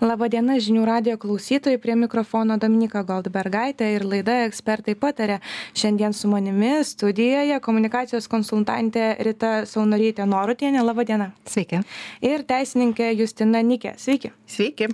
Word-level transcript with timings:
Labadiena 0.00 0.54
žinių 0.56 0.86
radio 0.88 1.18
klausytojai, 1.20 1.76
prie 1.76 1.92
mikrofono 1.92 2.54
Dominika 2.56 3.02
Goldbergaitė 3.04 3.90
ir 3.98 4.06
laida 4.08 4.38
ekspertai 4.46 4.94
patarė. 4.96 5.42
Šiandien 5.76 6.14
su 6.16 6.28
manimi 6.32 6.70
studijoje 6.88 7.58
komunikacijos 7.60 8.24
konsultantė 8.32 9.10
Rita 9.20 9.66
Saunorytė 9.68 10.24
Norutienė. 10.24 10.80
Labadiena. 10.86 11.26
Sveiki. 11.44 11.82
Ir 12.24 12.46
teisininkė 12.48 13.10
Justina 13.18 13.60
Nikė. 13.60 13.92
Sveiki. 14.00 14.30
Sveiki. 14.48 14.88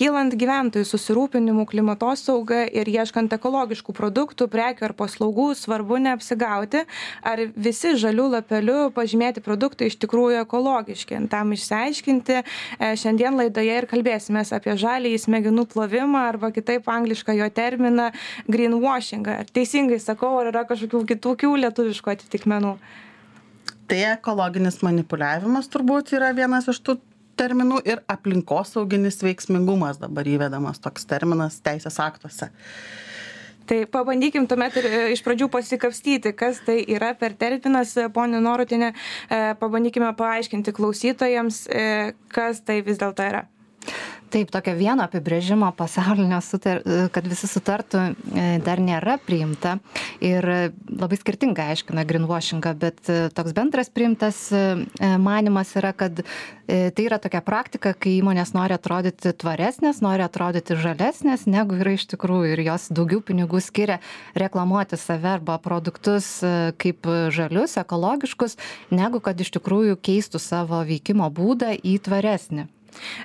Kylant 0.00 0.32
gyventojų 0.40 0.88
susirūpinimu 0.88 1.66
klimatosauga 1.68 2.62
ir 2.72 2.88
ieškant 2.88 3.36
ekologiškų 3.36 3.92
produktų, 4.00 4.48
prekių 4.48 4.88
ar 4.88 4.96
paslaugų, 4.96 5.50
svarbu 5.60 6.00
neapsigauti, 6.06 6.86
ar 7.20 7.44
visi 7.52 7.92
žalių 8.00 8.30
lapelių 8.38 8.78
pažymėti 8.96 9.44
produktai 9.44 9.92
iš 9.92 10.00
tikrųjų 10.00 10.40
ekologiški. 10.46 11.20
Tam 11.28 11.52
išsiaiškinti 11.52 12.40
e, 12.40 12.42
šiandien 12.96 13.36
laidoje 13.36 13.76
ir 13.82 13.90
kalbėsime 13.92 14.37
mes 14.38 14.54
apie 14.54 14.76
žaliąjį 14.80 15.18
smegenų 15.24 15.66
plovimą 15.74 16.24
arba 16.30 16.52
kitaip 16.54 16.88
anglišką 16.88 17.36
jo 17.38 17.50
terminą 17.54 18.08
greenwashingą. 18.48 19.42
Ar 19.42 19.52
teisingai 19.58 20.00
sakau, 20.02 20.36
ar 20.40 20.52
yra 20.52 20.64
kažkokių 20.68 21.04
kitokių 21.12 21.52
lietuviškų 21.66 22.14
atitikmenų? 22.14 22.76
Tai 23.88 24.00
ekologinis 24.12 24.82
manipuliavimas 24.84 25.70
turbūt 25.72 26.12
yra 26.16 26.34
vienas 26.36 26.68
iš 26.68 26.82
tų 26.84 26.98
terminų 27.38 27.82
ir 27.88 28.02
aplinkosauginis 28.10 29.22
veiksmingumas 29.22 30.00
dabar 30.02 30.28
įvedamas 30.28 30.82
toks 30.82 31.06
terminas 31.08 31.60
teisės 31.64 32.00
aktuose. 32.02 32.50
Tai 33.68 33.82
pabandykim 33.92 34.46
tuomet 34.48 34.78
ir 34.80 34.86
e, 34.88 35.00
iš 35.12 35.20
pradžių 35.26 35.50
pasikapstyti, 35.52 36.32
kas 36.36 36.62
tai 36.64 36.78
yra 36.88 37.10
per 37.18 37.34
terminas, 37.36 37.92
e, 38.00 38.06
ponė 38.12 38.40
Norutinė, 38.40 38.94
e, 39.28 39.40
pabandykime 39.60 40.08
paaiškinti 40.16 40.72
klausytojams, 40.72 41.66
kas 42.32 42.64
tai 42.64 42.80
vis 42.86 43.00
dėlto 43.00 43.28
yra 43.28 43.44
taip 44.30 44.52
tokio 44.54 44.74
vieno 44.78 45.04
apibrėžimo 45.06 45.70
pasaulinio 45.76 46.40
sutar 46.44 46.82
kad 47.12 47.26
visi 47.28 47.48
sutartų 47.50 48.02
e, 48.02 48.46
dar 48.64 48.80
nėra 48.82 49.18
priimta. 49.22 49.78
Ir 50.24 50.44
labai 50.88 51.18
skirtingai 51.20 51.72
aiškina 51.74 52.04
greenwashingą 52.08 52.74
bet 52.78 53.10
e, 53.10 53.18
toks 53.34 53.54
bendras 53.56 53.90
priimtas 53.92 54.40
e, 54.52 54.62
manymas 55.20 55.74
yra 55.78 55.94
kad 55.96 56.22
tai 56.68 57.04
yra 57.06 57.16
tokia 57.16 57.40
praktika 57.40 57.94
kai 57.96 58.18
įmonės 58.18 58.50
nori 58.52 58.74
atrodyti 58.76 59.30
tvaresnės 59.40 60.02
nori 60.04 60.20
atrodyti 60.20 60.76
žalesnės 60.76 61.46
negu 61.48 61.78
yra 61.80 61.94
iš 61.96 62.04
tikrųjų. 62.10 62.50
Ir 62.52 62.62
jos 62.66 62.90
daugiau 62.92 63.22
pinigų 63.24 63.62
skiria 63.64 63.96
reklamuoti 64.36 64.98
save 65.00 65.30
arba 65.38 65.56
produktus 65.64 66.28
kaip 66.76 67.08
žalius 67.32 67.78
ekologiškus 67.80 68.58
negu 68.92 69.22
kad 69.24 69.40
iš 69.40 69.54
tikrųjų 69.56 69.96
keistų 69.96 70.42
savo 70.44 70.82
veikimo 70.84 71.30
būdą 71.32 71.72
į 71.80 71.96
tvaresnį. 72.04 72.68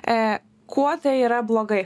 E, 0.08 0.18
kuo 0.66 0.90
tai 1.02 1.18
yra 1.24 1.42
blogai? 1.46 1.84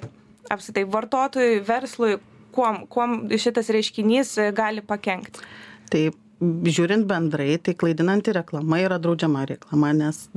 Apsitai, 0.48 0.86
vartotojui, 0.88 1.58
verslui, 1.66 2.16
kuom, 2.56 2.86
kuom 2.88 3.18
šitas 3.36 3.68
reiškinys 3.74 4.36
gali 4.56 4.84
pakengti? 4.84 5.44
Tai 5.92 6.04
žiūrint 6.40 7.06
bendrai, 7.08 7.56
tai 7.62 7.74
klaidinanti 7.78 8.32
reklama 8.36 8.78
yra 8.80 9.00
draudžiama 9.02 9.44
reklama, 9.50 9.92
nes 9.96 10.28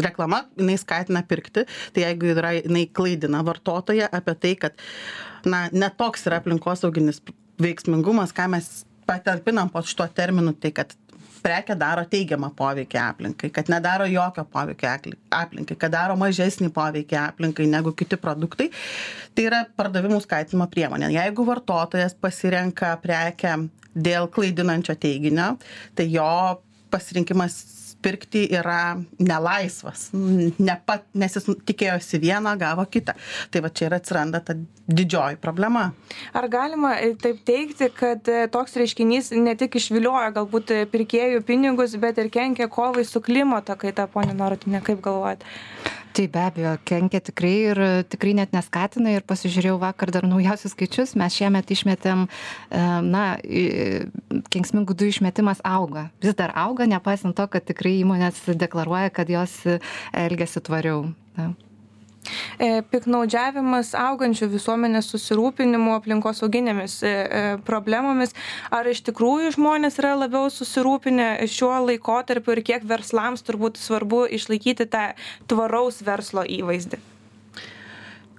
reklama, 0.00 0.44
jinai 0.58 0.76
skatina 0.80 1.22
pirkti, 1.26 1.66
tai 1.94 2.04
jeigu 2.06 2.30
yra, 2.34 2.54
jinai 2.60 2.86
klaidina 2.94 3.42
vartotoją 3.46 4.08
apie 4.16 4.36
tai, 4.40 4.54
kad, 4.64 4.78
na, 5.44 5.66
netoks 5.72 6.24
yra 6.30 6.40
aplinkosauginis 6.40 7.20
veiksmingumas, 7.60 8.32
ką 8.36 8.48
mes 8.54 8.70
patalpinam 9.10 9.70
po 9.72 9.82
šituo 9.84 10.06
terminu, 10.14 10.54
tai 10.54 10.72
kad 10.76 10.94
prekė 11.42 11.76
daro 11.78 12.04
teigiamą 12.10 12.52
poveikį 12.56 13.00
aplinkai, 13.02 13.50
kad 13.54 13.70
nedaro 13.72 14.06
jokio 14.10 14.44
poveikio 14.44 14.92
aplinkai, 15.34 15.76
kad 15.80 15.94
daro 15.94 16.16
mažesnį 16.20 16.70
poveikį 16.76 17.18
aplinkai 17.24 17.66
negu 17.70 17.92
kiti 17.96 18.18
produktai, 18.20 18.70
tai 19.34 19.48
yra 19.48 19.64
pardavimų 19.76 20.20
skatinimo 20.24 20.68
priemonė. 20.72 21.10
Jeigu 21.16 21.46
vartotojas 21.48 22.16
pasirenka 22.20 22.92
prekę 23.02 23.56
dėl 23.94 24.30
klaidinančio 24.30 24.96
teiginio, 25.00 25.54
tai 25.98 26.06
jo 26.12 26.30
pasirinkimas 26.90 27.79
pirkti 28.02 28.46
yra 28.56 28.96
nelaisvas, 29.18 30.08
ne 30.12 30.76
pat, 30.86 31.06
nes 31.14 31.36
jis 31.36 31.48
tikėjosi 31.68 32.20
vieną, 32.22 32.56
gavo 32.60 32.86
kitą. 32.90 33.14
Tai 33.50 33.64
va 33.64 33.70
čia 33.72 33.88
ir 33.88 33.96
atsiranda 33.98 34.42
ta 34.44 34.56
didžioji 34.90 35.38
problema. 35.42 35.90
Ar 36.36 36.48
galima 36.50 36.96
e, 36.98 37.12
taip 37.20 37.44
teikti, 37.46 37.90
kad 37.96 38.28
e, 38.30 38.46
toks 38.52 38.76
reiškinys 38.80 39.32
ne 39.38 39.54
tik 39.58 39.78
išvilioja 39.80 40.32
galbūt 40.36 40.74
pirkėjų 40.92 41.44
pinigus, 41.46 41.96
bet 42.00 42.18
ir 42.22 42.32
kenkia 42.32 42.70
kovai 42.72 43.06
su 43.08 43.22
klimato 43.24 43.76
kaita, 43.80 44.08
ponė 44.10 44.36
Norotinė, 44.36 44.82
kaip 44.86 45.02
galvojate? 45.04 45.46
Tai 46.20 46.28
be 46.28 46.40
abejo 46.44 46.74
kenkia 46.84 47.20
tikrai 47.24 47.54
ir 47.70 47.78
tikrai 48.12 48.34
net 48.36 48.52
neskatina 48.52 49.14
ir 49.14 49.24
pasižiūrėjau 49.28 49.78
vakar 49.80 50.12
dar 50.12 50.26
naujausius 50.28 50.74
skaičius 50.74 51.14
mes 51.16 51.36
šiemet 51.38 51.72
išmetėm 51.72 52.26
e, 52.26 52.82
na 53.06 53.24
kenksmingų 54.52 54.96
dujų 55.00 55.16
išmetimas 55.16 55.64
auga. 55.64 56.10
Vis 56.20 56.36
dar 56.36 56.52
auga 56.58 56.88
nepaisant 56.90 57.36
to 57.38 57.48
kad 57.48 57.64
tikrai 57.64 57.96
įmonės 58.02 58.44
deklaruoja 58.52 59.14
kad 59.14 59.32
jos 59.32 59.56
elgiasi 60.12 60.64
tvariau. 60.66 61.08
Na. 61.38 61.50
E, 61.54 61.69
piknaudžiavimas 62.92 63.92
augančių 63.96 64.50
visuomenės 64.52 65.08
susirūpinimu 65.14 65.94
aplinkosauginėmis 65.96 66.96
e, 67.02 67.10
e, 67.10 67.42
problemomis. 67.66 68.34
Ar 68.74 68.88
iš 68.90 69.02
tikrųjų 69.08 69.54
žmonės 69.56 69.98
yra 70.02 70.12
labiau 70.18 70.50
susirūpinę 70.52 71.30
šiuo 71.50 71.72
laikotarpiu 71.86 72.56
ir 72.56 72.64
kiek 72.66 72.84
verslams 72.88 73.44
turbūt 73.46 73.80
svarbu 73.80 74.26
išlaikyti 74.36 74.88
tą 74.92 75.06
tvaraus 75.50 76.02
verslo 76.06 76.44
įvaizdį? 76.44 77.00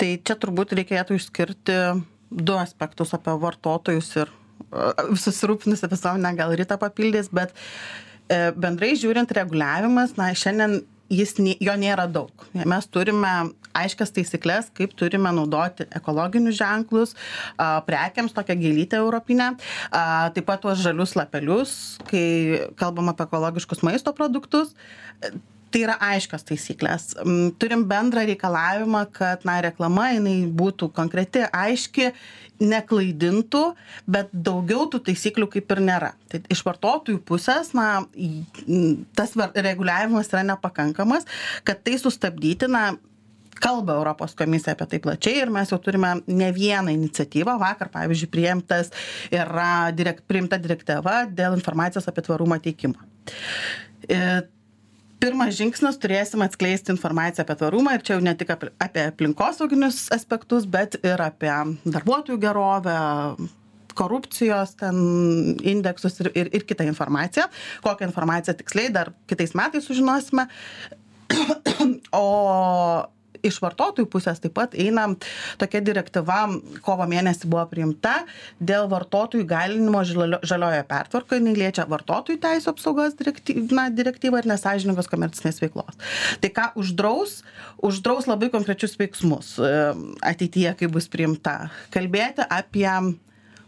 Tai 0.01 0.11
čia 0.25 0.37
turbūt 0.37 0.77
reikėtų 0.77 1.17
išskirti 1.17 1.79
du 2.31 2.53
aspektus 2.57 3.11
apie 3.17 3.33
vartotojus 3.41 4.13
ir 4.21 4.31
susirūpinusią 5.19 5.89
visuomenę, 5.91 6.31
gal 6.37 6.53
rytą 6.55 6.77
papildys, 6.79 7.27
bet 7.33 7.51
bendrai 8.31 8.93
žiūrint 8.95 9.33
reguliavimas, 9.35 10.13
na, 10.15 10.29
šiandien 10.37 10.79
jis 11.11 11.35
jo 11.59 11.73
nėra 11.79 12.07
daug. 12.11 12.45
Mes 12.55 12.87
turime 12.87 13.31
aiškias 13.77 14.11
taisykles 14.15 14.69
kaip 14.75 14.95
turime 14.99 15.31
naudoti 15.35 15.85
ekologinius 15.99 16.57
ženklus 16.59 17.13
a 17.61 17.79
prekėms 17.87 18.35
tokią 18.35 18.57
gėlytę 18.61 18.99
europinę 18.99 19.51
a 19.95 20.03
taip 20.35 20.47
pat 20.49 20.63
tuos 20.65 20.81
žalius 20.83 21.15
lapelius 21.19 21.73
kai 22.09 22.25
kalbam 22.81 23.11
apie 23.13 23.27
ekologiškus 23.29 23.83
maisto 23.87 24.15
produktus 24.17 24.75
tai 25.71 25.83
yra 25.85 25.97
aiškios 26.11 26.45
taisyklės 26.47 27.09
turim 27.61 27.85
bendrą 27.89 28.25
reikalavimą 28.29 29.05
kad 29.15 29.45
na 29.47 29.59
reklama 29.65 30.11
jinai 30.15 30.37
būtų 30.61 30.91
konkreti 30.95 31.45
aiški 31.47 32.11
neklaidintų 32.61 33.63
bet 34.11 34.33
daugiau 34.33 34.87
tų 34.91 35.01
taisyklių 35.09 35.49
kaip 35.55 35.71
ir 35.75 35.83
nėra 35.87 36.11
tai 36.31 36.43
iš 36.53 36.63
vartotojų 36.67 37.21
pusės 37.27 37.73
na 37.77 38.03
tas 39.17 39.37
reguliavimas 39.37 40.29
yra 40.33 40.43
nepakankamas 40.53 41.29
kad 41.67 41.81
tai 41.85 41.97
sustabdyti 42.01 42.69
na 42.71 42.91
kalba 43.61 43.93
Europos 43.93 44.33
komisija 44.37 44.73
apie 44.75 44.87
tai 44.89 44.99
plačiai 45.03 45.41
ir 45.43 45.51
mes 45.53 45.69
jau 45.69 45.77
turime 45.81 46.15
ne 46.27 46.49
vieną 46.55 46.93
iniciatyvą. 46.95 47.57
Vakar, 47.61 47.91
pavyzdžiui, 47.93 48.31
priimtas 48.33 48.89
yra 49.29 49.91
direkt, 49.95 50.25
priimta 50.29 50.57
direktyva 50.61 51.21
dėl 51.29 51.57
informacijos 51.59 52.09
apie 52.09 52.25
tvarumą 52.25 52.57
teikimą. 52.63 53.05
Pirmas 55.21 55.53
žingsnis 55.53 55.99
turėsim 56.01 56.41
atskleisti 56.41 56.89
informaciją 56.95 57.45
apie 57.45 57.55
tvarumą 57.59 57.93
ir 57.93 58.03
čia 58.05 58.15
jau 58.15 58.23
ne 58.25 58.33
tik 58.37 58.49
apie, 58.55 58.71
apie 58.81 59.03
aplinkosauginius 59.11 60.07
aspektus, 60.15 60.65
bet 60.65 60.97
ir 61.05 61.21
apie 61.21 61.51
darbuotojų 61.85 62.39
gerovę, 62.41 62.95
korupcijos 63.93 64.73
ten 64.79 64.97
indeksus 65.61 66.17
ir, 66.23 66.31
ir, 66.33 66.49
ir 66.57 66.65
kitą 66.65 66.87
informaciją. 66.89 67.45
Kokią 67.85 68.09
informaciją 68.09 68.57
tiksliai 68.57 68.89
dar 68.93 69.13
kitais 69.29 69.53
metais 69.57 69.85
sužinosime. 69.85 70.47
o 72.17 72.27
iš 73.45 73.59
vartotojų 73.63 74.09
pusės 74.11 74.41
taip 74.43 74.55
pat 74.57 74.75
eina 74.79 75.07
tokia 75.61 75.81
direktyva 75.85 76.43
kovo 76.85 77.07
mėnesį 77.09 77.49
buvo 77.51 77.65
priimta 77.71 78.21
dėl 78.59 78.89
vartotojų 78.91 79.45
įgalinimo 79.45 80.03
žaliojoje 80.05 80.83
pertvarkoje. 80.89 81.41
Jinai 81.41 81.55
liečia 81.57 81.87
vartotojų 81.89 82.41
teisių 82.43 82.71
apsaugos 82.73 83.17
direkty 83.19 83.57
na 83.71 83.89
direktyvą 83.93 84.41
ir 84.41 84.51
nesąžiningos 84.51 85.09
komercinės 85.11 85.61
veiklos. 85.63 85.97
Tai 86.41 86.53
ką 86.55 86.69
uždraus 86.81 87.41
uždraus 87.81 88.27
labai 88.29 88.51
konkrečius 88.53 88.95
veiksmus 88.99 89.55
e, 89.59 89.73
ateityje 90.25 90.75
kai 90.79 90.89
bus 90.91 91.09
priimta. 91.11 91.71
Kalbėti 91.93 92.45
apie 92.45 92.87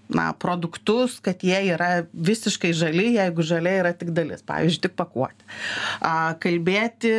na 0.10 0.34
produktus 0.34 1.20
kad 1.24 1.44
jie 1.44 1.60
yra 1.74 2.06
visiškai 2.14 2.74
žali 2.76 3.14
jeigu 3.16 3.46
žalia 3.46 3.78
yra 3.82 3.94
tik 3.98 4.12
dalis 4.16 4.44
pavyzdžiui 4.46 4.84
tik 4.88 4.96
pakuotė. 5.00 5.48
A 6.04 6.36
kalbėti 6.44 7.14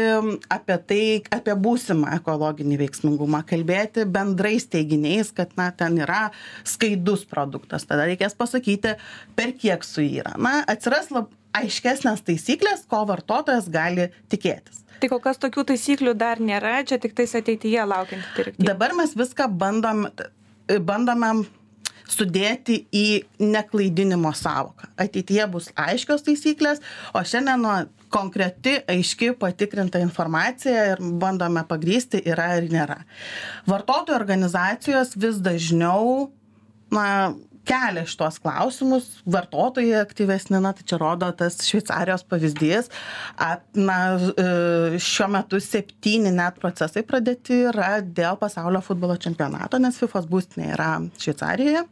apie 0.53 0.79
tai 0.91 1.05
apie 1.35 1.57
būsimą 1.67 2.13
ekologinį 2.19 2.81
veiksmingumą 2.85 3.45
kalbėti 3.49 4.05
bendrais 4.05 4.69
teiginiais 4.71 5.33
kad 5.35 5.57
na 5.61 5.71
ten 5.73 5.99
yra 6.03 6.29
skaidus 6.69 7.25
produktas. 7.29 7.89
Tada 7.89 8.07
reikės 8.09 8.37
pasakyti 8.37 8.97
per 9.37 9.57
kiek 9.57 9.85
suyra 9.87 10.37
na 10.37 10.61
atsiras 10.69 11.11
lab 11.15 11.33
aiškesnės 11.55 12.25
taisyklės 12.27 12.87
ko 12.91 13.05
vartotojas 13.09 13.69
gali 13.73 14.11
tikėtis. 14.33 14.83
Tai 15.03 15.11
kol 15.11 15.21
kas 15.23 15.41
tokių 15.43 15.67
taisyklių 15.69 16.15
dar 16.19 16.41
nėra, 16.43 16.79
čia 16.89 16.99
tik 17.03 17.15
tais 17.19 17.35
ateityje 17.37 17.83
laukiant 17.87 18.25
direktyvą. 18.39 18.67
Dabar 18.71 18.95
mes 18.97 19.15
viską 19.19 19.49
bandom, 19.61 20.07
bandome 20.87 21.31
sudėti 22.11 22.85
į 22.95 23.07
neklaidinimo 23.41 24.33
savoką. 24.37 24.91
Ateityje 25.01 25.47
bus 25.53 25.71
aiškios 25.79 26.25
taisyklės, 26.27 26.83
o 27.15 27.23
šiandien 27.25 27.65
nuo 27.65 27.77
konkreti, 28.15 28.77
aiški, 28.91 29.33
patikrinta 29.41 30.03
informacija 30.03 30.85
ir 30.93 31.03
bandome 31.23 31.65
pagrysti 31.69 32.23
yra 32.31 32.53
ar 32.59 32.69
nėra. 32.71 33.01
Vartotojų 33.71 34.19
organizacijos 34.19 35.17
vis 35.19 35.41
dažniau 35.43 36.29
na, 36.95 37.35
kelia 37.67 38.05
šitos 38.09 38.39
klausimus 38.43 39.07
vartotojai 39.31 40.01
aktyvesni 40.03 40.61
na 40.63 40.73
tai 40.77 40.85
čia 40.89 40.99
rodo 41.01 41.31
tas 41.37 41.57
šveicarijos 41.65 42.25
pavyzdys. 42.29 42.91
A 43.41 43.57
na 43.75 43.99
e, 44.15 44.99
šiuo 45.03 45.29
metu 45.35 45.61
septyni 45.63 46.33
net 46.35 46.61
procesai 46.63 47.05
pradėti 47.07 47.65
yra 47.71 47.99
dėl 48.05 48.39
pasaulio 48.41 48.83
futbolo 48.85 49.17
čempionato 49.21 49.81
nes 49.83 49.99
fifos 50.01 50.29
būstinė 50.31 50.71
yra 50.77 50.91
šveicarijoje. 51.19 51.85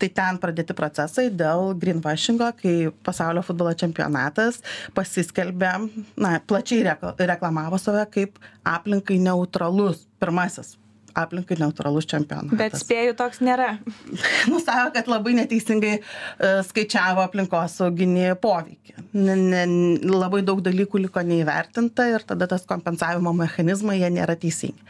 Tai 0.00 0.10
ten 0.20 0.42
pradėti 0.42 0.76
procesai 0.76 1.28
dėl 1.30 1.74
grynvašingo 1.80 2.50
kai 2.60 2.76
pasaulio 3.06 3.44
futbolo 3.46 3.74
čempionatas 3.76 4.62
pasiskelbė 4.96 5.76
na 6.20 6.36
plačiai 6.40 6.84
reka 6.88 7.14
reklamavo 7.20 7.78
save 7.80 8.06
kaip 8.14 8.40
aplinkai 8.66 9.20
neutralus 9.22 10.06
pirmasis 10.20 10.79
aplinkai 11.18 11.58
neutralus 11.60 12.06
čempionatas. 12.10 12.58
Bet 12.58 12.76
spėju, 12.78 13.14
toks 13.18 13.40
nėra. 13.44 13.74
Nusavo, 14.52 14.90
kad 14.94 15.08
labai 15.10 15.34
neteisingai 15.38 15.96
uh, 16.00 16.60
skaičiavo 16.66 17.22
aplinkosauginį 17.24 18.30
poveikį. 18.42 18.96
Ne, 19.16 19.36
ne, 19.38 19.62
labai 20.10 20.42
daug 20.46 20.62
dalykų 20.64 21.04
liko 21.06 21.22
neįvertinta 21.26 22.06
ir 22.12 22.24
tada 22.28 22.48
tas 22.50 22.66
kompensavimo 22.68 23.32
mechanizmai 23.36 23.98
jie 24.00 24.10
nėra 24.14 24.36
teisingi. 24.40 24.80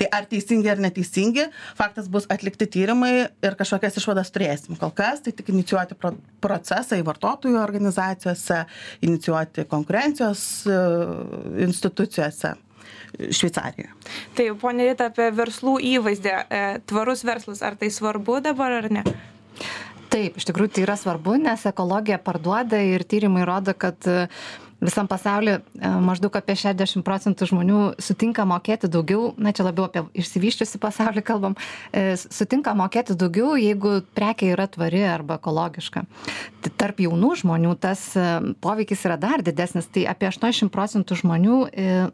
Tai 0.00 0.10
ar 0.18 0.28
teisingi 0.30 0.72
ar 0.72 0.82
neteisingi, 0.82 1.48
faktas 1.78 2.10
bus 2.12 2.28
atlikti 2.32 2.68
tyrimai 2.76 3.14
ir 3.26 3.58
kažkokias 3.58 3.98
išvadas 4.00 4.32
turėsim. 4.34 4.78
Kol 4.80 4.92
kas 4.96 5.24
tai 5.24 5.34
tik 5.36 5.50
inicijuoti 5.54 5.98
pro, 5.98 6.14
procesą 6.42 6.98
į 7.00 7.06
vartotojų 7.06 7.60
organizacijose, 7.62 8.62
inicijuoti 9.06 9.66
konkurencijos 9.70 10.46
uh, 10.70 11.26
institucijose 11.66 12.56
Šveicarijoje. 13.16 13.92
Tai, 14.36 14.50
ponė 14.60 14.90
Rita, 14.90 15.10
apie 15.12 15.30
verslų 15.34 15.78
įvaizdį. 15.94 16.32
E, 16.32 16.62
tvarus 16.90 17.24
verslas, 17.26 17.62
ar 17.64 17.78
tai 17.80 17.90
svarbu 17.94 18.40
dabar 18.44 18.78
ar 18.82 18.90
ne? 18.92 19.04
Taip, 20.12 20.36
iš 20.38 20.46
tikrųjų 20.48 20.74
tai 20.76 20.84
yra 20.84 20.94
svarbu, 21.00 21.34
nes 21.42 21.64
ekologija 21.68 22.18
parduoda 22.22 22.78
ir 22.84 23.02
tyrimai 23.08 23.42
rodo, 23.48 23.74
kad 23.76 24.06
uh, 24.08 24.28
visam 24.80 25.08
pasauly 25.08 25.56
e, 25.56 25.60
maždaug 26.04 26.36
apie 26.36 26.56
šešiasdešim 26.56 27.04
procentų 27.06 27.48
žmonių 27.50 27.80
sutinka 28.02 28.44
mokėti 28.48 28.90
daugiau 28.92 29.32
na 29.40 29.52
čia 29.56 29.64
labiau 29.66 29.88
apie 29.88 30.04
išsivysčiusį 30.20 30.80
pasaulį 30.82 31.22
kalbam 31.24 31.56
e, 31.92 32.16
sutinka 32.20 32.74
mokėti 32.76 33.16
daugiau 33.16 33.56
jeigu 33.60 34.02
prekė 34.16 34.52
yra 34.52 34.68
tvari 34.68 35.02
arba 35.08 35.38
ekologiška. 35.40 36.04
Tai 36.64 36.72
tarp 36.76 37.00
jaunų 37.00 37.32
žmonių 37.42 37.72
tas 37.80 38.02
e, 38.18 38.26
poveikis 38.60 39.06
yra 39.08 39.16
dar 39.20 39.44
didesnis 39.44 39.88
tai 39.88 40.04
apie 40.10 40.28
aštuoniasdešim 40.28 40.70
procentų 40.72 41.18
žmonių 41.22 41.56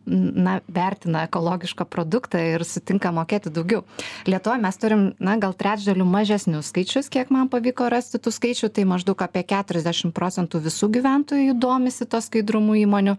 na 0.06 0.54
vertina 0.70 1.24
ekologišką 1.26 1.86
produktą 1.90 2.40
ir 2.54 2.64
sutinka 2.66 3.10
mokėti 3.14 3.50
daugiau. 3.52 3.82
Lietuvoj 4.28 4.60
mes 4.62 4.78
turim 4.80 5.04
na 5.22 5.36
gal 5.42 5.54
trečdaliu 5.58 6.06
mažesnius 6.08 6.70
skaičius 6.70 7.10
kiek 7.12 7.30
man 7.34 7.50
pavyko 7.52 7.90
rasti 7.92 8.20
tų 8.22 8.32
skaičių 8.34 8.70
tai 8.74 8.86
maždaug 8.88 9.22
apie 9.24 9.42
keturiasdešim 9.50 10.14
procentų 10.16 10.62
visų 10.68 10.90
gyventojų 10.96 11.58
domisi 11.58 12.06
tuo 12.06 12.22
skaidrumu 12.22 12.51
skaidrumu 12.52 12.76
įmonių 12.76 13.16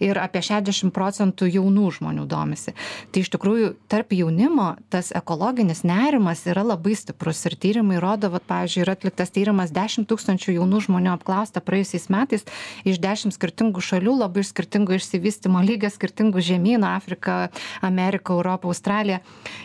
ir 0.00 0.18
apie 0.18 0.42
60 0.42 0.92
procentų 0.94 1.48
jaunų 1.50 1.90
žmonių 1.98 2.26
domisi. 2.26 2.74
Tai 3.10 3.22
iš 3.22 3.30
tikrųjų 3.34 3.74
tarp 3.88 4.12
jaunimo 4.12 4.76
tas 4.90 5.12
ekologinis 5.14 5.82
nerimas 5.84 6.46
yra 6.46 6.62
labai 6.62 6.94
stiprus 6.94 7.44
ir 7.46 7.56
tyrimai 7.56 7.98
rodo, 8.00 8.30
kad, 8.30 8.44
pavyzdžiui, 8.46 8.82
yra 8.84 8.94
atliktas 8.96 9.32
tyrimas 9.34 9.72
10 9.74 10.06
tūkstančių 10.06 10.58
jaunų 10.58 10.84
žmonių 10.86 11.14
apklausta 11.16 11.60
praėjusiais 11.60 12.08
metais 12.10 12.46
iš 12.84 13.00
10 13.02 13.34
skirtingų 13.34 13.82
šalių, 13.82 14.18
labai 14.22 14.44
iš 14.44 14.52
skirtingų 14.54 15.00
išsivystimo 15.00 15.62
lygio, 15.64 15.90
skirtingų 15.90 16.44
žemynų- 16.44 16.86
Afrika, 16.96 17.48
Amerika, 17.82 18.34
Europa, 18.34 18.68
Australija. 18.68 19.20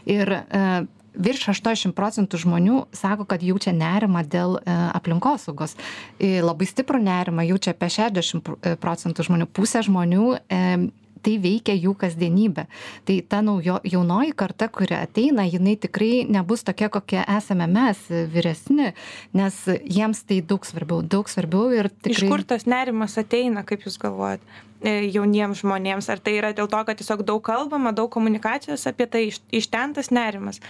Ir 0.05 0.31
e, 0.31 0.85
virš 1.13 1.49
aštuoniasdešim 1.55 1.93
procentų 1.97 2.39
žmonių 2.45 2.77
sako 2.95 3.25
kad 3.29 3.43
jaučia 3.43 3.73
nerimą 3.75 4.23
dėl 4.27 4.57
e, 4.59 4.77
aplinkosaugos. 4.95 5.75
Labai 6.19 6.67
stiprų 6.69 7.01
nerimą 7.03 7.45
jaučia 7.49 7.75
apie 7.75 7.91
šešiasdešim 7.91 8.41
e, 8.41 8.75
procentų 8.81 9.27
žmonių. 9.27 9.47
Pusė 9.51 9.83
žmonių 9.87 10.25
e, 10.37 10.63
tai 11.21 11.35
veikia 11.41 11.75
jų 11.77 11.93
kasdienybę. 12.01 12.65
Tai 13.05 13.17
ta 13.29 13.41
naujo 13.45 13.79
jaunoji 13.87 14.33
karta 14.37 14.67
kuri 14.73 14.97
ateina 14.97 15.45
jinai 15.45 15.75
tikrai 15.81 16.25
nebus 16.29 16.65
tokia 16.67 16.89
kokia 16.93 17.25
esame 17.37 17.67
mes 17.69 18.01
vyresni 18.09 18.91
nes 19.37 19.61
jiems 19.67 20.25
tai 20.25 20.41
daug 20.41 20.65
svarbiau 20.65 21.05
daug 21.05 21.29
svarbiau 21.29 21.69
ir 21.75 21.91
tikrai 21.93 22.17
iš 22.17 22.31
kur 22.31 22.45
tas 22.47 22.67
nerimas 22.69 23.17
ateina 23.21 23.65
kaip 23.67 23.85
jūs 23.85 23.99
galvojat 24.01 24.43
jauniems 24.81 25.61
žmonėms? 25.61 26.07
Ar 26.09 26.21
tai 26.23 26.39
yra 26.39 26.55
dėl 26.57 26.69
to 26.69 26.79
kad 26.87 26.97
tiesiog 26.97 27.21
daug 27.27 27.43
kalbama 27.45 27.93
daug 27.93 28.09
komunikacijos 28.13 28.87
apie 28.89 29.05
tai 29.05 29.27
iš 29.29 29.41
iš 29.53 29.69
ten 29.69 29.93
tas 29.93 30.09
nerimas 30.09 30.61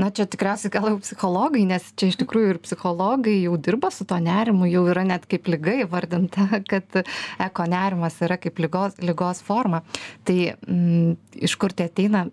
na 0.00 0.10
čia 0.14 0.26
tikriausiai 0.30 0.72
gal 0.74 0.88
jau 0.92 1.00
psichologai 1.02 1.64
nes 1.68 1.90
čia 1.98 2.10
iš 2.12 2.18
tikrųjų 2.22 2.54
ir 2.54 2.60
psichologai 2.64 3.36
jau 3.42 3.56
dirba 3.60 3.90
su 3.94 4.06
tuo 4.08 4.18
nerimu 4.22 4.68
jau 4.70 4.84
yra 4.92 5.04
net 5.08 5.26
kaip 5.30 5.48
liga 5.50 5.76
įvardinta 5.84 6.48
kad 6.70 7.02
eko 7.48 7.68
nerimas 7.70 8.18
yra 8.24 8.38
kaip 8.40 8.58
ligos 8.62 8.98
ligos 9.02 9.42
forma. 9.44 9.82
Tai 10.24 10.38
mm, 10.54 11.16
iš 11.48 11.56
kur 11.60 11.74
tai 11.76 11.88
ateina 11.90 12.26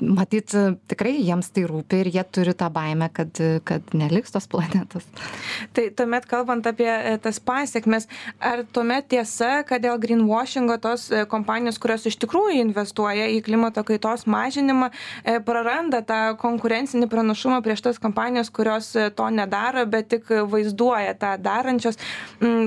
matyt 0.00 0.54
tikrai 0.90 1.16
jiems 1.20 1.50
tai 1.54 1.64
rūpi 1.68 2.00
ir 2.02 2.10
jie 2.14 2.24
turi 2.32 2.54
tą 2.56 2.70
baimę, 2.72 3.10
kad, 3.12 3.40
kad 3.66 3.94
neliks 3.96 4.32
tos 4.34 4.46
planetos. 4.50 5.06
Tai 5.76 5.86
tuomet 5.96 6.26
kalbant 6.30 6.66
apie 6.66 6.88
e, 6.88 7.16
tas 7.22 7.40
pasiekmes, 7.44 8.08
ar 8.40 8.64
tuomet 8.72 9.10
tiesa, 9.12 9.62
kad 9.68 9.82
dėl 9.84 9.98
greenwashingo 10.00 10.78
tos 10.82 11.08
e, 11.12 11.24
kompanijos, 11.30 11.80
kurios 11.82 12.06
iš 12.08 12.16
tikrųjų 12.22 12.60
investuoja 12.64 13.28
į 13.34 13.40
klimato 13.46 13.84
kaitos 13.86 14.26
mažinimą, 14.30 14.90
e, 15.24 15.36
praranda 15.44 16.02
tą 16.06 16.20
konkurencinį 16.40 17.10
pranašumą 17.12 17.60
prieš 17.64 17.84
tas 17.88 18.00
kompanijos, 18.02 18.52
kurios 18.54 18.92
to 19.16 19.28
nedaro, 19.34 19.84
bet 19.90 20.10
tik 20.14 20.30
vaizduoja 20.50 21.14
tą 21.20 21.34
darančios, 21.40 21.98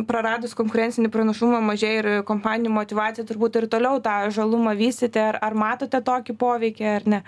praradus 0.07 0.54
konkurencinį 0.57 1.10
pranašumą 1.13 1.62
mažėja 1.63 2.04
ir 2.04 2.10
kompanijų 2.28 2.74
motivacija 2.74 3.25
turbūt 3.28 3.60
ir 3.60 3.69
toliau 3.72 4.01
tą 4.04 4.16
žalumą 4.34 4.75
vystyti, 4.78 5.22
ar, 5.22 5.39
ar 5.44 5.57
matote 5.57 6.01
tokį 6.04 6.38
poveikį? 6.39 6.83
Veikia 6.84 6.96
ar 7.00 7.08
ne? 7.08 7.24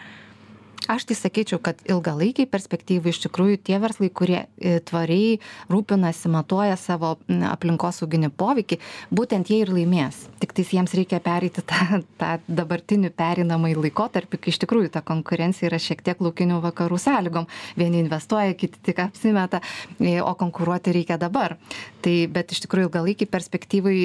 Aš 0.85 1.07
tai 1.09 1.15
sakyčiau, 1.17 1.57
kad 1.65 1.79
ilgalaikiai 1.89 2.45
perspektyvai 2.45 3.09
iš 3.09 3.23
tikrųjų 3.23 3.57
tie 3.65 3.79
verslai, 3.81 4.11
kurie 4.13 4.43
e, 4.61 4.75
tvariai 4.85 5.39
rūpinasi, 5.71 6.29
matuoja 6.29 6.75
savo 6.77 7.15
aplinkosauginį 7.25 8.29
poveikį, 8.37 8.77
būtent 9.09 9.49
jie 9.49 9.63
ir 9.63 9.71
laimės. 9.73 10.27
Tik 10.43 10.53
tais 10.53 10.75
jiems 10.75 10.93
reikia 10.93 11.17
pereiti 11.25 11.63
tą, 11.65 12.03
tą 12.21 12.35
dabartinį 12.45 13.09
perinamąjį 13.17 13.79
laikotarpį, 13.87 14.37
kai 14.43 14.53
iš 14.53 14.61
tikrųjų 14.61 14.91
ta 14.93 15.01
konkurencija 15.01 15.71
yra 15.71 15.81
šiek 15.81 16.05
tiek 16.05 16.21
laukinių 16.21 16.61
vakarų 16.67 17.01
sąlygom. 17.01 17.49
Vieni 17.81 18.03
investuoja, 18.03 18.53
kiti 18.53 18.83
tik 18.85 19.01
apsimeta, 19.07 19.63
e, 19.97 20.19
o 20.21 20.35
konkuruoti 20.37 20.93
reikia 20.99 21.17
dabar. 21.17 21.57
Tai 22.05 22.15
bet 22.29 22.53
iš 22.53 22.61
tikrųjų 22.67 22.91
ilgalaikiai 22.91 23.33
perspektyvai 23.33 23.97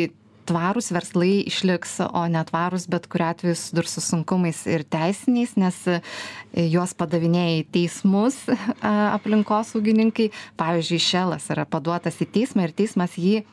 tvarūs 0.50 0.90
verslai 0.94 1.40
išliks 1.46 1.98
o 2.08 2.24
netvarūs 2.30 2.88
bet 2.90 3.06
kuriuo 3.10 3.30
atveju 3.30 3.56
susidurs 3.56 3.96
su 3.96 4.04
sunkumais 4.04 4.64
ir 4.70 4.84
teisiniais 4.84 5.54
nes 5.60 5.78
e, 5.88 6.00
juos 6.72 6.94
padavinėja 6.98 7.60
į 7.60 7.66
teismus 7.76 8.42
aplinkosaugininkai. 9.16 10.30
Pavyzdžiui 10.60 11.02
šelas 11.06 11.50
yra 11.54 11.66
paduotas 11.70 12.18
į 12.22 12.30
teismą 12.34 12.66
ir 12.66 12.74
teismas 12.76 13.16
jį 13.20 13.44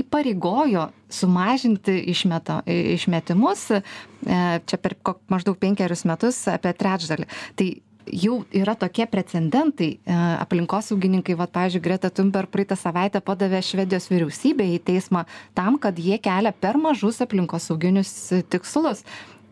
įpareigojo 0.00 0.88
sumažinti 1.12 1.94
išmeta 2.10 2.62
išmetimus 2.66 3.68
e, 3.76 3.82
čia 4.26 4.78
per 4.82 4.96
maždaug 5.30 5.58
penkerius 5.60 6.06
metus 6.08 6.40
apie 6.50 6.72
trečdalį. 6.74 7.28
Tai 7.58 7.68
jau 8.12 8.40
yra 8.54 8.74
tokie 8.78 9.06
precedentai 9.10 9.88
e, 9.98 10.16
aplinkosaugininkai 10.42 11.36
vat 11.38 11.52
pavyzdžiui 11.54 11.84
greta 11.84 12.10
thunberg 12.10 12.50
praeitą 12.52 12.78
savaitę 12.78 13.22
padavė 13.24 13.62
švedijos 13.64 14.08
vyriausybę 14.12 14.66
į 14.76 14.80
teismą 14.86 15.24
tam 15.58 15.78
kad 15.82 15.98
jie 15.98 16.18
kelia 16.22 16.52
per 16.52 16.78
mažus 16.80 17.22
aplinkosauginius 17.24 18.12
tikslus 18.52 19.04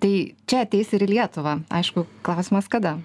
tai 0.02 0.34
čia 0.50 0.62
ateis 0.64 0.90
ir 0.96 1.04
į 1.06 1.10
lietuvą. 1.14 1.58
Aišku 1.72 2.04
klausimas 2.26 2.68
kada. 2.70 2.96